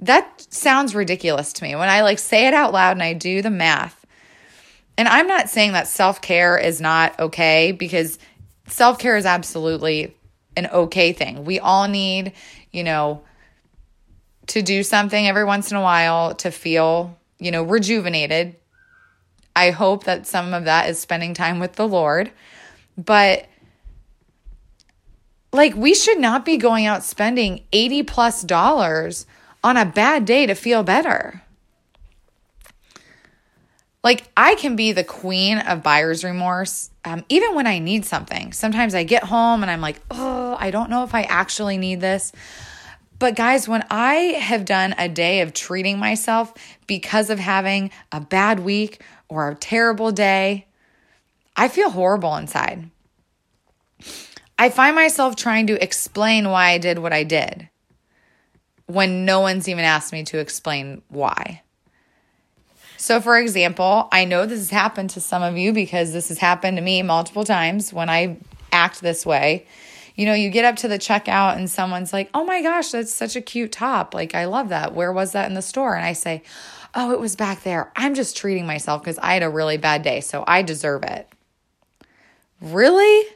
That 0.00 0.46
sounds 0.52 0.94
ridiculous 0.94 1.52
to 1.54 1.64
me 1.64 1.76
when 1.76 1.88
I 1.88 2.02
like 2.02 2.18
say 2.18 2.48
it 2.48 2.54
out 2.54 2.72
loud 2.72 2.92
and 2.92 3.02
I 3.02 3.12
do 3.12 3.40
the 3.40 3.50
math. 3.50 4.04
And 4.98 5.06
I'm 5.06 5.28
not 5.28 5.48
saying 5.48 5.72
that 5.72 5.86
self-care 5.86 6.58
is 6.58 6.80
not 6.80 7.18
okay 7.20 7.72
because 7.72 8.18
self-care 8.66 9.16
is 9.16 9.24
absolutely 9.24 10.16
an 10.56 10.66
okay 10.66 11.12
thing. 11.12 11.44
We 11.44 11.60
all 11.60 11.88
need, 11.88 12.32
you 12.72 12.84
know, 12.84 13.22
to 14.48 14.62
do 14.62 14.82
something 14.82 15.26
every 15.26 15.44
once 15.44 15.70
in 15.70 15.76
a 15.76 15.82
while 15.82 16.34
to 16.36 16.50
feel, 16.50 17.18
you 17.38 17.50
know, 17.50 17.62
rejuvenated. 17.62 18.56
I 19.54 19.70
hope 19.70 20.04
that 20.04 20.26
some 20.26 20.54
of 20.54 20.64
that 20.64 20.88
is 20.88 20.98
spending 20.98 21.34
time 21.34 21.58
with 21.58 21.74
the 21.74 21.86
Lord. 21.86 22.30
But 22.96 23.46
like 25.52 25.74
we 25.74 25.94
should 25.94 26.18
not 26.18 26.44
be 26.44 26.56
going 26.56 26.86
out 26.86 27.04
spending 27.04 27.64
80 27.72 28.02
plus 28.04 28.42
dollars 28.42 29.26
on 29.62 29.76
a 29.76 29.84
bad 29.84 30.24
day 30.24 30.46
to 30.46 30.54
feel 30.54 30.82
better. 30.82 31.42
Like 34.02 34.28
I 34.36 34.56
can 34.56 34.74
be 34.74 34.92
the 34.92 35.04
queen 35.04 35.58
of 35.58 35.82
buyer's 35.82 36.24
remorse 36.24 36.90
um, 37.04 37.24
even 37.28 37.54
when 37.54 37.66
I 37.66 37.78
need 37.78 38.04
something. 38.04 38.52
Sometimes 38.52 38.94
I 38.94 39.04
get 39.04 39.24
home 39.24 39.62
and 39.62 39.70
I'm 39.70 39.80
like, 39.80 40.00
oh, 40.10 40.56
I 40.58 40.70
don't 40.70 40.90
know 40.90 41.04
if 41.04 41.14
I 41.14 41.22
actually 41.22 41.76
need 41.76 42.00
this. 42.00 42.32
But 43.22 43.36
guys, 43.36 43.68
when 43.68 43.84
I 43.88 44.14
have 44.40 44.64
done 44.64 44.96
a 44.98 45.08
day 45.08 45.42
of 45.42 45.54
treating 45.54 45.96
myself 45.96 46.52
because 46.88 47.30
of 47.30 47.38
having 47.38 47.92
a 48.10 48.20
bad 48.20 48.58
week 48.58 49.00
or 49.28 49.48
a 49.48 49.54
terrible 49.54 50.10
day, 50.10 50.66
I 51.54 51.68
feel 51.68 51.90
horrible 51.90 52.34
inside. 52.34 52.90
I 54.58 54.70
find 54.70 54.96
myself 54.96 55.36
trying 55.36 55.68
to 55.68 55.80
explain 55.80 56.48
why 56.48 56.70
I 56.70 56.78
did 56.78 56.98
what 56.98 57.12
I 57.12 57.22
did 57.22 57.68
when 58.86 59.24
no 59.24 59.38
one's 59.38 59.68
even 59.68 59.84
asked 59.84 60.12
me 60.12 60.24
to 60.24 60.40
explain 60.40 61.02
why. 61.06 61.62
So, 62.96 63.20
for 63.20 63.38
example, 63.38 64.08
I 64.10 64.24
know 64.24 64.46
this 64.46 64.58
has 64.58 64.70
happened 64.70 65.10
to 65.10 65.20
some 65.20 65.44
of 65.44 65.56
you 65.56 65.72
because 65.72 66.12
this 66.12 66.28
has 66.28 66.38
happened 66.38 66.76
to 66.76 66.82
me 66.82 67.02
multiple 67.02 67.44
times 67.44 67.92
when 67.92 68.10
I 68.10 68.38
act 68.72 69.00
this 69.00 69.24
way. 69.24 69.68
You 70.14 70.26
know, 70.26 70.34
you 70.34 70.50
get 70.50 70.64
up 70.64 70.76
to 70.76 70.88
the 70.88 70.98
checkout 70.98 71.56
and 71.56 71.70
someone's 71.70 72.12
like, 72.12 72.30
oh 72.34 72.44
my 72.44 72.62
gosh, 72.62 72.90
that's 72.90 73.12
such 73.12 73.36
a 73.36 73.40
cute 73.40 73.72
top. 73.72 74.14
Like, 74.14 74.34
I 74.34 74.44
love 74.44 74.68
that. 74.68 74.94
Where 74.94 75.12
was 75.12 75.32
that 75.32 75.48
in 75.48 75.54
the 75.54 75.62
store? 75.62 75.94
And 75.94 76.04
I 76.04 76.12
say, 76.12 76.42
oh, 76.94 77.12
it 77.12 77.20
was 77.20 77.36
back 77.36 77.62
there. 77.62 77.90
I'm 77.96 78.14
just 78.14 78.36
treating 78.36 78.66
myself 78.66 79.02
because 79.02 79.18
I 79.18 79.34
had 79.34 79.42
a 79.42 79.48
really 79.48 79.78
bad 79.78 80.02
day, 80.02 80.20
so 80.20 80.44
I 80.46 80.62
deserve 80.62 81.04
it. 81.04 81.28
Really? 82.60 83.28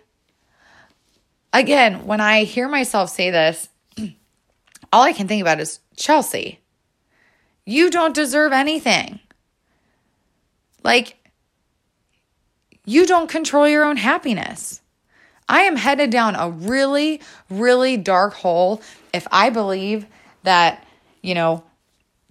Again, 1.52 2.06
when 2.06 2.20
I 2.20 2.44
hear 2.44 2.68
myself 2.68 3.10
say 3.10 3.30
this, 3.30 3.68
all 4.92 5.02
I 5.02 5.12
can 5.12 5.26
think 5.26 5.40
about 5.40 5.60
is 5.60 5.80
Chelsea. 5.96 6.60
You 7.64 7.90
don't 7.90 8.14
deserve 8.14 8.52
anything. 8.52 9.20
Like, 10.84 11.16
you 12.84 13.06
don't 13.06 13.28
control 13.28 13.68
your 13.68 13.84
own 13.84 13.96
happiness. 13.96 14.80
I 15.48 15.62
am 15.62 15.76
headed 15.76 16.10
down 16.10 16.34
a 16.34 16.50
really, 16.50 17.20
really 17.50 17.96
dark 17.96 18.34
hole 18.34 18.82
if 19.12 19.26
I 19.30 19.50
believe 19.50 20.06
that, 20.42 20.84
you 21.22 21.34
know, 21.34 21.64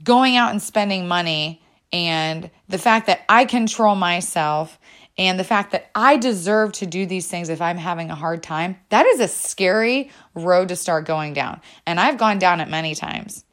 going 0.04 0.36
out 0.36 0.52
and 0.52 0.62
spending 0.62 1.08
money 1.08 1.62
and 1.94 2.50
the 2.68 2.78
fact 2.78 3.08
that 3.08 3.22
I 3.30 3.46
control 3.46 3.96
myself 3.96 4.78
and 5.18 5.40
the 5.40 5.46
fact 5.46 5.72
that 5.72 5.90
I 5.96 6.18
deserve 6.18 6.74
to 6.74 6.86
do 6.86 7.06
these 7.06 7.28
things 7.28 7.48
if 7.48 7.62
I'm 7.62 7.78
having 7.78 8.10
a 8.10 8.16
hard 8.16 8.44
time, 8.44 8.78
that 8.90 9.06
is 9.06 9.22
a 9.22 9.28
scary 9.28 10.12
road 10.34 10.70
to 10.70 10.76
start 10.76 11.06
going 11.06 11.34
down. 11.34 11.62
And 11.86 12.00
I've 12.00 12.18
gone 12.18 12.38
down 12.38 12.60
it 12.60 12.68
many 12.68 12.96
times. 12.96 13.46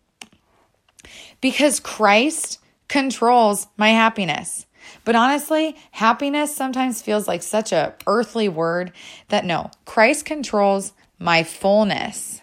Because 1.40 1.79
Christ 1.79 2.59
controls 2.88 3.68
my 3.77 3.90
happiness. 3.90 4.66
But 5.05 5.17
honestly, 5.17 5.77
happiness 5.91 6.55
sometimes 6.55 7.03
feels 7.03 7.27
like 7.27 7.43
such 7.43 7.73
a 7.73 7.95
earthly 8.07 8.49
word 8.49 8.93
that 9.29 9.45
no, 9.45 9.71
Christ 9.85 10.25
controls 10.25 10.93
my 11.19 11.43
fullness. 11.43 12.41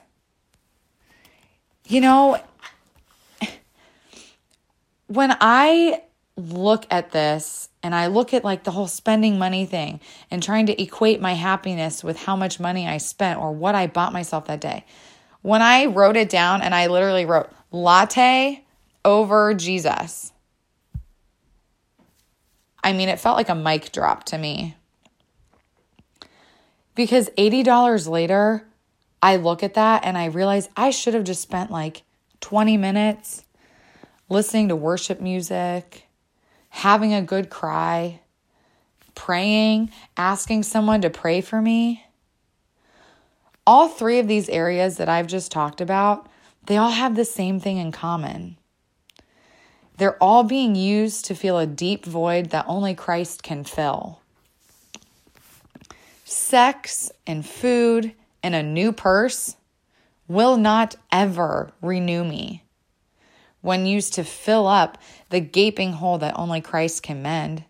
You 1.88 2.02
know, 2.02 2.42
when 5.08 5.36
I 5.40 6.04
look 6.38 6.86
at 6.92 7.12
this 7.12 7.70
and 7.84 7.96
I 7.96 8.08
look 8.08 8.34
at 8.34 8.44
like 8.44 8.64
the 8.64 8.72
whole 8.72 8.88
spending 8.88 9.40
money 9.40 9.66
thing 9.66 10.00
and 10.30 10.42
trying 10.42 10.68
to 10.68 10.82
equate 10.82 11.20
my 11.20 11.34
happiness 11.34 12.04
with 12.04 12.18
how 12.18 12.36
much 12.36 12.60
money 12.60 12.88
I 12.88 12.98
spent 12.98 13.40
or 13.40 13.52
what 13.52 13.76
I 13.76 13.88
bought 13.88 14.14
myself 14.14 14.48
that 14.48 14.62
day. 14.62 14.86
When 15.42 15.62
I 15.62 15.86
wrote 15.86 16.18
it 16.18 16.30
down 16.30 16.62
and 16.62 16.76
I 16.76 16.88
literally 16.88 17.26
wrote 17.26 17.50
latte 17.72 18.64
over 19.04 19.54
Jesus. 19.54 20.32
I 22.84 22.94
mean, 22.94 23.10
it 23.10 23.20
felt 23.20 23.38
like 23.38 23.50
a 23.50 23.56
mic 23.56 23.92
drop 23.92 24.24
to 24.26 24.38
me. 24.38 24.76
Because 26.96 27.30
$80 27.38 28.10
later, 28.10 28.66
I 29.22 29.36
look 29.36 29.64
at 29.64 29.74
that 29.76 30.06
and 30.06 30.18
I 30.18 30.26
realize 30.26 30.70
I 30.76 30.92
should 30.92 31.14
have 31.14 31.24
just 31.24 31.42
spent 31.42 31.72
like 31.72 32.04
20 32.42 32.78
minutes 32.78 33.44
listening 34.30 34.70
to 34.70 34.76
worship 34.76 35.20
music, 35.20 36.08
having 36.70 37.14
a 37.14 37.22
good 37.22 37.50
cry, 37.50 38.22
praying, 39.16 39.92
asking 40.16 40.64
someone 40.64 41.02
to 41.02 41.10
pray 41.10 41.42
for 41.42 41.62
me. 41.62 42.06
All 43.68 43.88
three 43.88 44.20
of 44.20 44.28
these 44.28 44.50
areas 44.50 44.98
that 44.98 45.10
I've 45.10 45.28
just 45.28 45.52
talked 45.52 45.82
about, 45.82 46.28
they 46.66 46.78
all 46.78 46.92
have 46.92 47.16
the 47.16 47.26
same 47.26 47.60
thing 47.60 47.78
in 47.78 47.92
common. 47.92 48.59
They're 50.00 50.24
all 50.24 50.46
being 50.46 50.76
used 50.76 51.26
to 51.26 51.36
fill 51.36 51.60
a 51.60 51.68
deep 51.68 52.06
void 52.06 52.52
that 52.52 52.64
only 52.70 52.96
Christ 52.96 53.44
can 53.44 53.66
fill. 53.66 54.22
Sex 56.24 57.12
and 57.28 57.46
food 57.46 58.14
and 58.42 58.56
a 58.56 58.64
new 58.64 58.94
purse 58.94 59.58
will 60.30 60.56
not 60.56 60.96
ever 61.12 61.74
renew 61.82 62.24
me 62.24 62.64
when 63.60 63.86
used 63.86 64.14
to 64.14 64.24
fill 64.24 64.68
up 64.68 64.98
the 65.32 65.42
gaping 65.42 65.92
hole 65.92 66.18
that 66.20 66.40
only 66.40 66.62
Christ 66.62 67.04
can 67.04 67.22
mend. 67.22 67.66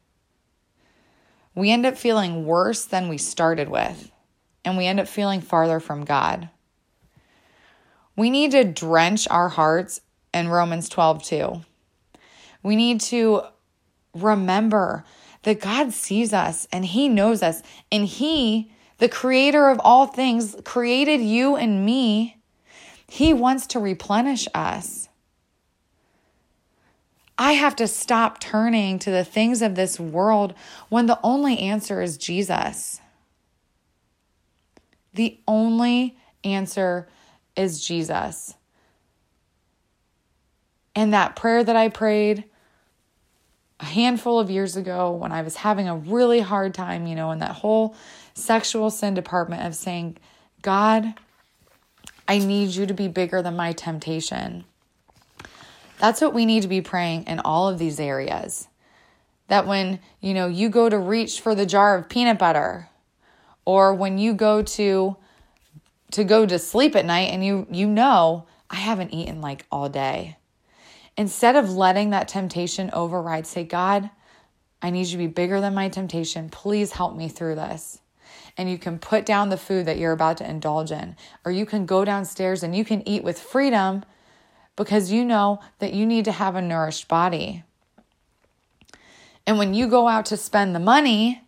We 1.55 1.71
end 1.71 1.87
up 1.87 1.97
feeling 1.97 2.45
worse 2.45 2.85
than 2.85 3.09
we 3.09 3.17
started 3.17 3.69
with, 3.69 4.11
and 4.63 4.77
we 4.77 4.85
end 4.85 4.99
up 4.99 5.07
feeling 5.07 5.41
farther 5.41 5.79
from 5.79 6.05
God. 6.05 6.49
We 8.15 8.29
need 8.29 8.51
to 8.51 8.63
drench 8.63 9.27
our 9.29 9.49
hearts 9.49 10.01
in 10.31 10.47
Romans 10.47 10.89
12 10.89 11.23
too. 11.23 11.61
We 12.63 12.75
need 12.75 13.01
to 13.01 13.43
remember 14.13 15.05
that 15.43 15.61
God 15.61 15.93
sees 15.93 16.33
us 16.33 16.67
and 16.71 16.85
He 16.85 17.07
knows 17.07 17.41
us, 17.41 17.61
and 17.91 18.05
He, 18.05 18.71
the 18.97 19.09
creator 19.09 19.69
of 19.69 19.79
all 19.83 20.07
things, 20.07 20.55
created 20.65 21.21
you 21.21 21.55
and 21.55 21.85
me. 21.85 22.37
He 23.07 23.33
wants 23.33 23.67
to 23.67 23.79
replenish 23.79 24.47
us. 24.53 25.09
I 27.37 27.53
have 27.53 27.75
to 27.77 27.87
stop 27.87 28.41
turning 28.41 28.99
to 28.99 29.11
the 29.11 29.23
things 29.23 29.61
of 29.61 29.75
this 29.75 29.97
world 29.97 30.53
when 30.89 31.05
the 31.05 31.19
only 31.23 31.57
answer 31.59 32.01
is 32.01 32.17
Jesus. 32.17 32.99
The 35.13 35.39
only 35.47 36.17
answer 36.43 37.07
is 37.55 37.83
Jesus. 37.83 38.55
And 40.93 41.13
that 41.13 41.37
prayer 41.37 41.63
that 41.63 41.77
I 41.77 41.87
prayed 41.87 42.43
a 43.79 43.85
handful 43.85 44.39
of 44.39 44.49
years 44.49 44.75
ago 44.75 45.11
when 45.11 45.31
I 45.31 45.41
was 45.41 45.57
having 45.57 45.87
a 45.87 45.95
really 45.95 46.41
hard 46.41 46.73
time, 46.73 47.07
you 47.07 47.15
know, 47.15 47.31
in 47.31 47.39
that 47.39 47.51
whole 47.51 47.95
sexual 48.33 48.89
sin 48.89 49.13
department 49.13 49.65
of 49.65 49.75
saying, 49.75 50.17
God, 50.61 51.13
I 52.27 52.39
need 52.39 52.69
you 52.69 52.85
to 52.85 52.93
be 52.93 53.07
bigger 53.07 53.41
than 53.41 53.55
my 53.55 53.71
temptation. 53.71 54.65
That's 55.97 56.21
what 56.21 56.33
we 56.33 56.45
need 56.45 56.61
to 56.61 56.67
be 56.67 56.81
praying 56.81 57.25
in 57.25 57.39
all 57.39 57.69
of 57.69 57.79
these 57.79 57.99
areas. 57.99 58.67
That 59.47 59.65
when, 59.65 59.99
you 60.21 60.33
know, 60.33 60.47
you 60.47 60.69
go 60.69 60.89
to 60.89 60.97
reach 60.97 61.41
for 61.41 61.55
the 61.55 61.65
jar 61.65 61.97
of 61.97 62.07
peanut 62.07 62.37
butter 62.37 62.89
or 63.65 63.93
when 63.93 64.17
you 64.17 64.33
go 64.33 64.61
to 64.61 65.17
to 66.11 66.23
go 66.23 66.45
to 66.45 66.57
sleep 66.57 66.95
at 66.95 67.05
night 67.05 67.29
and 67.31 67.45
you 67.45 67.67
you 67.69 67.87
know, 67.87 68.45
I 68.69 68.75
haven't 68.77 69.13
eaten 69.13 69.41
like 69.41 69.65
all 69.71 69.89
day. 69.89 70.37
Instead 71.19 71.57
of 71.57 71.69
letting 71.69 72.11
that 72.11 72.29
temptation 72.29 72.89
override, 72.93 73.45
say, 73.45 73.61
God, 73.65 74.09
I 74.81 74.89
need 74.89 75.07
you 75.07 75.11
to 75.11 75.17
be 75.17 75.27
bigger 75.27 75.59
than 75.59 75.73
my 75.73 75.89
temptation. 75.89 76.47
Please 76.47 76.93
help 76.93 77.13
me 77.13 77.27
through 77.27 77.55
this. 77.55 77.99
And 78.55 78.71
you 78.71 78.77
can 78.77 78.99
put 78.99 79.25
down 79.25 79.49
the 79.49 79.57
food 79.57 79.85
that 79.85 79.97
you're 79.97 80.13
about 80.13 80.37
to 80.37 80.49
indulge 80.49 80.93
in, 80.93 81.17
or 81.43 81.51
you 81.51 81.65
can 81.65 81.85
go 81.85 82.05
downstairs 82.05 82.63
and 82.63 82.73
you 82.73 82.85
can 82.85 83.05
eat 83.05 83.21
with 83.21 83.37
freedom 83.37 84.05
because 84.77 85.11
you 85.11 85.25
know 85.25 85.59
that 85.79 85.91
you 85.91 86.05
need 86.05 86.23
to 86.23 86.31
have 86.31 86.55
a 86.55 86.61
nourished 86.61 87.09
body. 87.09 87.65
And 89.45 89.57
when 89.57 89.73
you 89.73 89.89
go 89.89 90.07
out 90.07 90.25
to 90.27 90.37
spend 90.37 90.73
the 90.73 90.79
money 90.79 91.41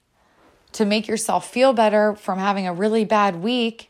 to 0.73 0.83
make 0.83 1.07
yourself 1.07 1.49
feel 1.49 1.71
better 1.71 2.13
from 2.13 2.39
having 2.39 2.67
a 2.67 2.73
really 2.73 3.05
bad 3.05 3.37
week, 3.37 3.89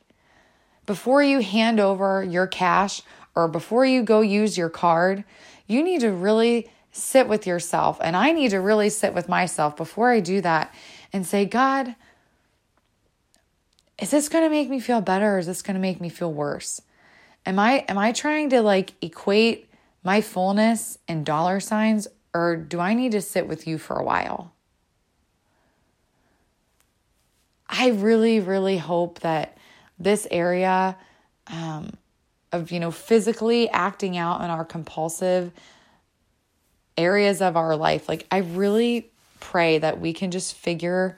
before 0.85 1.23
you 1.23 1.39
hand 1.39 1.79
over 1.79 2.23
your 2.23 2.45
cash 2.45 3.01
or 3.33 3.47
before 3.47 3.85
you 3.85 4.03
go 4.03 4.21
use 4.21 4.59
your 4.59 4.69
card, 4.69 5.23
you 5.67 5.83
need 5.83 6.01
to 6.01 6.11
really 6.11 6.69
sit 6.91 7.27
with 7.27 7.47
yourself. 7.47 7.97
And 8.01 8.15
I 8.15 8.31
need 8.31 8.51
to 8.51 8.59
really 8.59 8.89
sit 8.89 9.13
with 9.13 9.29
myself 9.29 9.77
before 9.77 10.11
I 10.11 10.19
do 10.19 10.41
that 10.41 10.73
and 11.13 11.25
say, 11.25 11.45
God, 11.45 11.95
is 13.99 14.11
this 14.11 14.29
going 14.29 14.43
to 14.43 14.49
make 14.49 14.69
me 14.69 14.79
feel 14.79 14.99
better 14.99 15.35
or 15.35 15.39
is 15.39 15.45
this 15.45 15.61
going 15.61 15.75
to 15.75 15.81
make 15.81 16.01
me 16.01 16.09
feel 16.09 16.33
worse? 16.33 16.81
Am 17.45 17.59
I 17.59 17.85
am 17.87 17.97
I 17.97 18.11
trying 18.11 18.49
to 18.49 18.61
like 18.61 18.93
equate 19.01 19.69
my 20.03 20.21
fullness 20.21 20.97
in 21.07 21.23
dollar 21.23 21.59
signs 21.59 22.07
or 22.33 22.55
do 22.55 22.79
I 22.79 22.93
need 22.93 23.11
to 23.13 23.21
sit 23.21 23.47
with 23.47 23.67
you 23.67 23.77
for 23.77 23.95
a 23.97 24.03
while? 24.03 24.53
I 27.69 27.89
really 27.89 28.39
really 28.39 28.77
hope 28.77 29.19
that 29.19 29.57
this 29.99 30.27
area 30.31 30.97
um, 31.47 31.93
of 32.51 32.71
you 32.71 32.79
know 32.79 32.91
physically 32.91 33.69
acting 33.69 34.17
out 34.17 34.41
in 34.41 34.49
our 34.49 34.65
compulsive 34.65 35.51
areas 36.97 37.41
of 37.41 37.55
our 37.55 37.75
life 37.75 38.07
like 38.09 38.25
i 38.31 38.37
really 38.37 39.11
pray 39.39 39.77
that 39.77 39.99
we 39.99 40.13
can 40.13 40.31
just 40.31 40.55
figure 40.55 41.17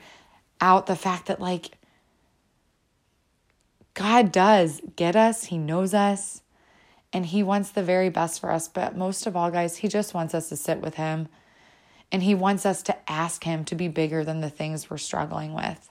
out 0.62 0.86
the 0.86 0.96
fact 0.96 1.28
that 1.28 1.42
like 1.42 1.72
god 3.94 4.32
does 4.32 4.82
get 4.96 5.16
us 5.16 5.46
he 5.46 5.58
knows 5.58 5.94
us 5.94 6.42
and 7.12 7.28
he 7.28 7.44
wants 7.44 7.72
the 7.72 7.84
very 7.84 8.10
best 8.10 8.40
for 8.40 8.52
us 8.52 8.68
but 8.68 8.96
most 8.96 9.26
of 9.26 9.36
all 9.36 9.52
guys 9.52 9.78
he 9.78 9.88
just 9.88 10.14
wants 10.14 10.34
us 10.34 10.50
to 10.50 10.56
sit 10.56 10.80
with 10.80 10.96
him 10.96 11.28
and 12.12 12.22
he 12.22 12.36
wants 12.36 12.66
us 12.66 12.84
to 12.84 13.12
ask 13.12 13.44
him 13.44 13.66
to 13.66 13.76
be 13.76 13.88
bigger 13.88 14.24
than 14.24 14.42
the 14.42 14.50
things 14.50 14.90
we're 14.90 14.98
struggling 14.98 15.54
with 15.54 15.90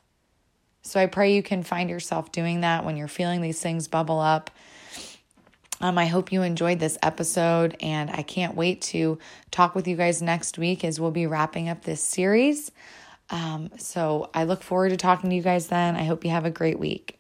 so 0.83 1.01
I 1.01 1.07
pray 1.07 1.35
you 1.35 1.43
can 1.43 1.63
find 1.63 1.89
yourself 1.89 2.33
doing 2.33 2.61
that 2.61 2.85
when 2.85 2.97
you're 2.97 3.09
feeling 3.09 3.41
these 3.41 3.61
things 3.61 3.89
bubble 3.89 4.19
up. 4.19 4.51
Um, 5.83 5.99
I 5.99 6.07
hope 6.07 6.33
you 6.33 6.41
enjoyed 6.43 6.79
this 6.79 6.97
episode, 7.03 7.77
and 7.81 8.09
I 8.09 8.23
can't 8.23 8.55
wait 8.55 8.81
to 8.83 9.19
talk 9.51 9.75
with 9.75 9.89
you 9.89 9.97
guys 9.97 10.23
next 10.23 10.57
week 10.57 10.85
as 10.85 11.01
we'll 11.01 11.11
be 11.11 11.27
wrapping 11.27 11.69
up 11.69 11.83
this 11.83 12.01
series. 12.01 12.71
Um, 13.31 13.71
so 13.79 14.31
I 14.33 14.45
look 14.45 14.63
forward 14.63 14.91
to 14.91 14.97
talking 14.97 15.31
to 15.31 15.37
you 15.37 15.43
guys 15.43 15.67
then. 15.67 15.97
I 15.97 16.05
hope 16.05 16.25
you 16.25 16.31
have 16.31 16.45
a 16.45 16.51
great 16.51 16.79
week. 16.79 17.19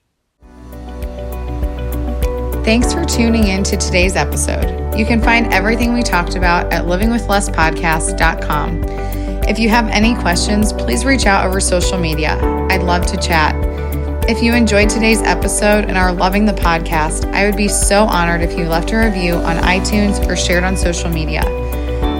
Thanks 2.65 2.95
for 2.95 3.05
tuning 3.05 3.49
in 3.49 3.65
to 3.65 3.77
today's 3.77 4.15
episode. 4.15 4.97
You 4.97 5.07
can 5.07 5.21
find 5.21 5.53
everything 5.53 5.93
we 5.93 6.05
talked 6.05 6.37
about 6.37 6.73
at 6.73 6.85
livingwithlesspodcast.com. 6.85 8.85
If 9.49 9.59
you 9.59 9.69
have 9.71 9.89
any 9.89 10.15
questions, 10.15 10.73
please 10.73 11.05
reach 11.05 11.27
out 11.27 11.45
over 11.45 11.59
social 11.59 11.99
media. 11.99 12.39
I'd 12.71 12.85
love 12.85 13.07
to 13.07 13.17
chat. 13.17 13.72
If 14.29 14.41
you 14.41 14.55
enjoyed 14.55 14.89
today's 14.89 15.21
episode 15.23 15.87
and 15.87 15.99
are 15.99 16.13
loving 16.13 16.47
the 16.47 16.53
podcast, 16.53 17.25
I 17.35 17.45
would 17.45 17.57
be 17.57 17.67
so 17.67 18.05
honored 18.05 18.41
if 18.41 18.57
you 18.57 18.69
left 18.69 18.93
a 18.93 18.97
review 18.97 19.35
on 19.35 19.57
iTunes 19.57 20.25
or 20.29 20.37
shared 20.37 20.63
on 20.63 20.77
social 20.77 21.11
media. 21.11 21.43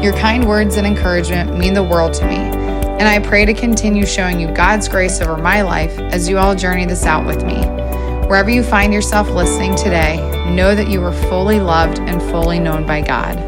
Your 0.03 0.13
kind 0.15 0.49
words 0.49 0.77
and 0.77 0.85
encouragement 0.85 1.57
mean 1.57 1.75
the 1.75 1.83
world 1.83 2.13
to 2.15 2.27
me, 2.27 2.35
and 2.35 3.03
I 3.03 3.21
pray 3.21 3.45
to 3.45 3.55
continue 3.55 4.05
showing 4.05 4.41
you 4.41 4.49
God's 4.49 4.89
grace 4.89 5.21
over 5.21 5.37
my 5.37 5.63
life 5.63 5.97
as 5.97 6.29
you 6.29 6.39
all 6.39 6.57
journey 6.57 6.87
this 6.87 7.05
out 7.05 7.25
with 7.25 7.45
me. 7.45 7.61
Wherever 8.27 8.51
you 8.51 8.65
find 8.65 8.93
yourself 8.93 9.31
listening 9.31 9.77
today, 9.77 10.17
know 10.53 10.75
that 10.75 10.89
you 10.89 11.05
are 11.05 11.13
fully 11.13 11.61
loved 11.61 12.01
and 12.01 12.21
fully 12.21 12.59
known 12.59 12.85
by 12.85 13.01
God. 13.01 13.39